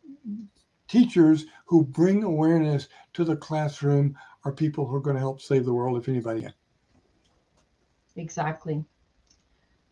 [0.87, 5.65] teachers who bring awareness to the classroom are people who are going to help save
[5.65, 6.53] the world if anybody can.
[8.15, 8.83] Exactly.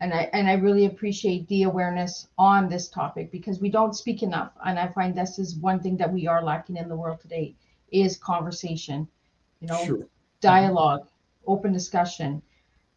[0.00, 4.22] And I and I really appreciate the awareness on this topic because we don't speak
[4.22, 4.52] enough.
[4.64, 7.54] And I find this is one thing that we are lacking in the world today
[7.92, 9.08] is conversation,
[9.60, 10.06] you know, Sure.
[10.40, 11.08] dialogue,
[11.46, 12.42] open discussion,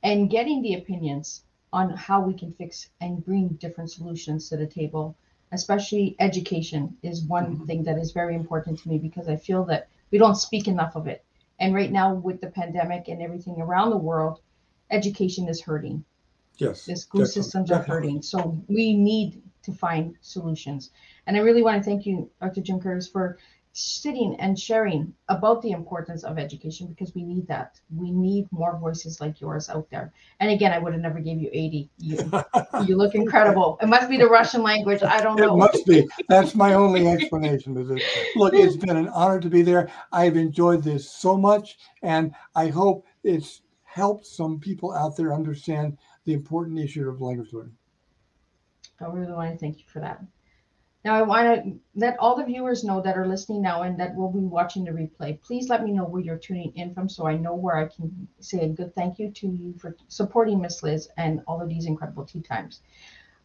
[0.04, 4.66] and getting the opinions on how we can fix and bring different solutions to the
[4.68, 5.16] table.
[5.52, 7.68] Especially education is one Mhm.
[7.68, 10.96] thing that is very important to me because I feel that we don't speak enough
[10.96, 11.24] of it.
[11.60, 14.42] And right now, with the pandemic and everything around the world,
[14.92, 16.04] education is hurting.
[16.58, 16.86] Yes.
[16.86, 18.08] The school definitely, systems are definitely.
[18.10, 18.22] hurting.
[18.22, 20.92] So we need to find solutions.
[21.28, 22.62] And I really want to thank you, Dr.
[22.62, 23.38] Jim Curtis, for
[23.74, 27.80] sitting and sharing about the importance of education because we need that.
[27.96, 30.12] We need more voices like yours out there.
[30.40, 31.90] And again, I would have never gave you 80.
[31.98, 32.44] You,
[32.86, 33.78] you look incredible.
[33.82, 35.04] It must be the Russian language.
[35.04, 35.54] I don't know.
[35.54, 36.08] It must be.
[36.28, 37.78] That's my only explanation.
[37.78, 38.02] Is it?
[38.36, 39.92] Look, it's been an honor to be there.
[40.12, 45.98] I've enjoyed this so much, and I hope it's helped some people out there understand
[46.26, 47.76] the important issue of language learning.
[49.02, 50.22] I really want to thank you for that.
[51.06, 54.16] Now, I want to let all the viewers know that are listening now and that
[54.16, 55.42] will be watching the replay.
[55.42, 58.28] Please let me know where you're tuning in from so I know where I can
[58.42, 61.86] say a good thank you to you for supporting Miss Liz and all of these
[61.86, 62.82] incredible tea times.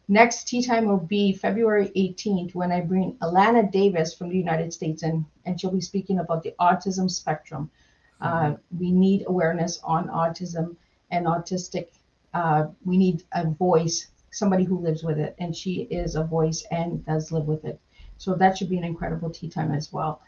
[0.07, 4.71] Next tea time will be February 18th when I bring Alana Davis from the United
[4.73, 7.71] States in, and she'll be speaking about the autism spectrum.
[8.21, 10.75] Uh, we need awareness on autism
[11.09, 11.87] and autistic.
[12.33, 16.65] Uh, we need a voice somebody who lives with it, and she is a voice
[16.69, 17.79] and does live with it.
[18.17, 20.21] So that should be an incredible tea time as well.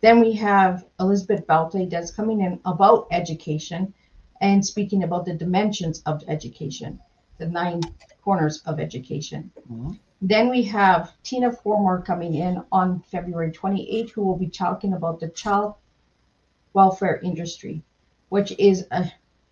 [0.00, 3.94] Then we have Elizabeth Balte that's coming in about education
[4.40, 6.98] and speaking about the dimensions of education,
[7.38, 7.80] the nine
[8.22, 9.50] corners of education.
[9.70, 9.98] Mhm.
[10.22, 15.20] Then we have Tina Formore coming in on February 28th, who will be talking about
[15.20, 15.74] the child
[16.72, 17.82] welfare industry,
[18.28, 19.10] which is a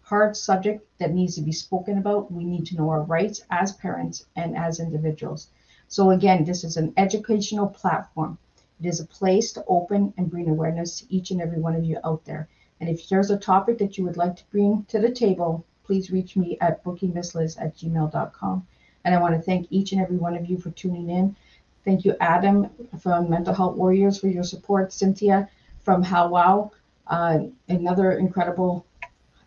[0.08, 2.32] hard subject that needs to be spoken about.
[2.32, 5.48] We need to know our rights as parents and as individuals.
[5.88, 8.38] So, again, this is an educational platform.
[8.80, 11.84] It is a place to open and bring awareness to each and every one of
[11.84, 12.48] you out there.
[12.80, 16.10] And if there's a topic that you would like to bring to the table, please
[16.10, 18.66] reach me at bookingmissliz at gmail.com.
[19.04, 21.36] And I want to thank each and every one of you for tuning in.
[21.84, 24.92] Thank you, Adam from Mental Health Warriors, for your support.
[24.92, 25.48] Cynthia
[25.80, 26.72] from How Wow,
[27.06, 28.84] uh, another incredible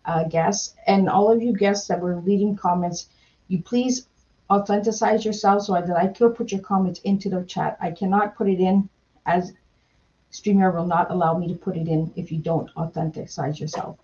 [0.04, 3.08] uh, guests, and all of you guests that were leaving comments,
[3.48, 4.06] you please
[4.50, 7.78] authenticize yourself so that I could put your comments into the chat.
[7.80, 8.88] I cannot put it in
[9.24, 9.52] as
[10.32, 13.98] StreamYard will not allow me to put it in if you don't authenticize yourself.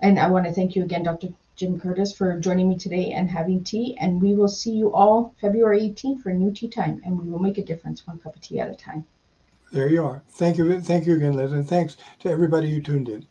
[0.00, 1.28] And I want to thank you again, Dr.
[1.56, 3.96] Jim Curtis, for joining me today and having tea.
[4.00, 7.40] And we will see you all February 18th for new tea time, and we will
[7.40, 9.04] make a difference one cup of tea at a time.
[9.72, 10.22] There you are.
[10.30, 10.80] Thank you.
[10.80, 13.26] Thank you again, Liz, and thanks to everybody who tuned in.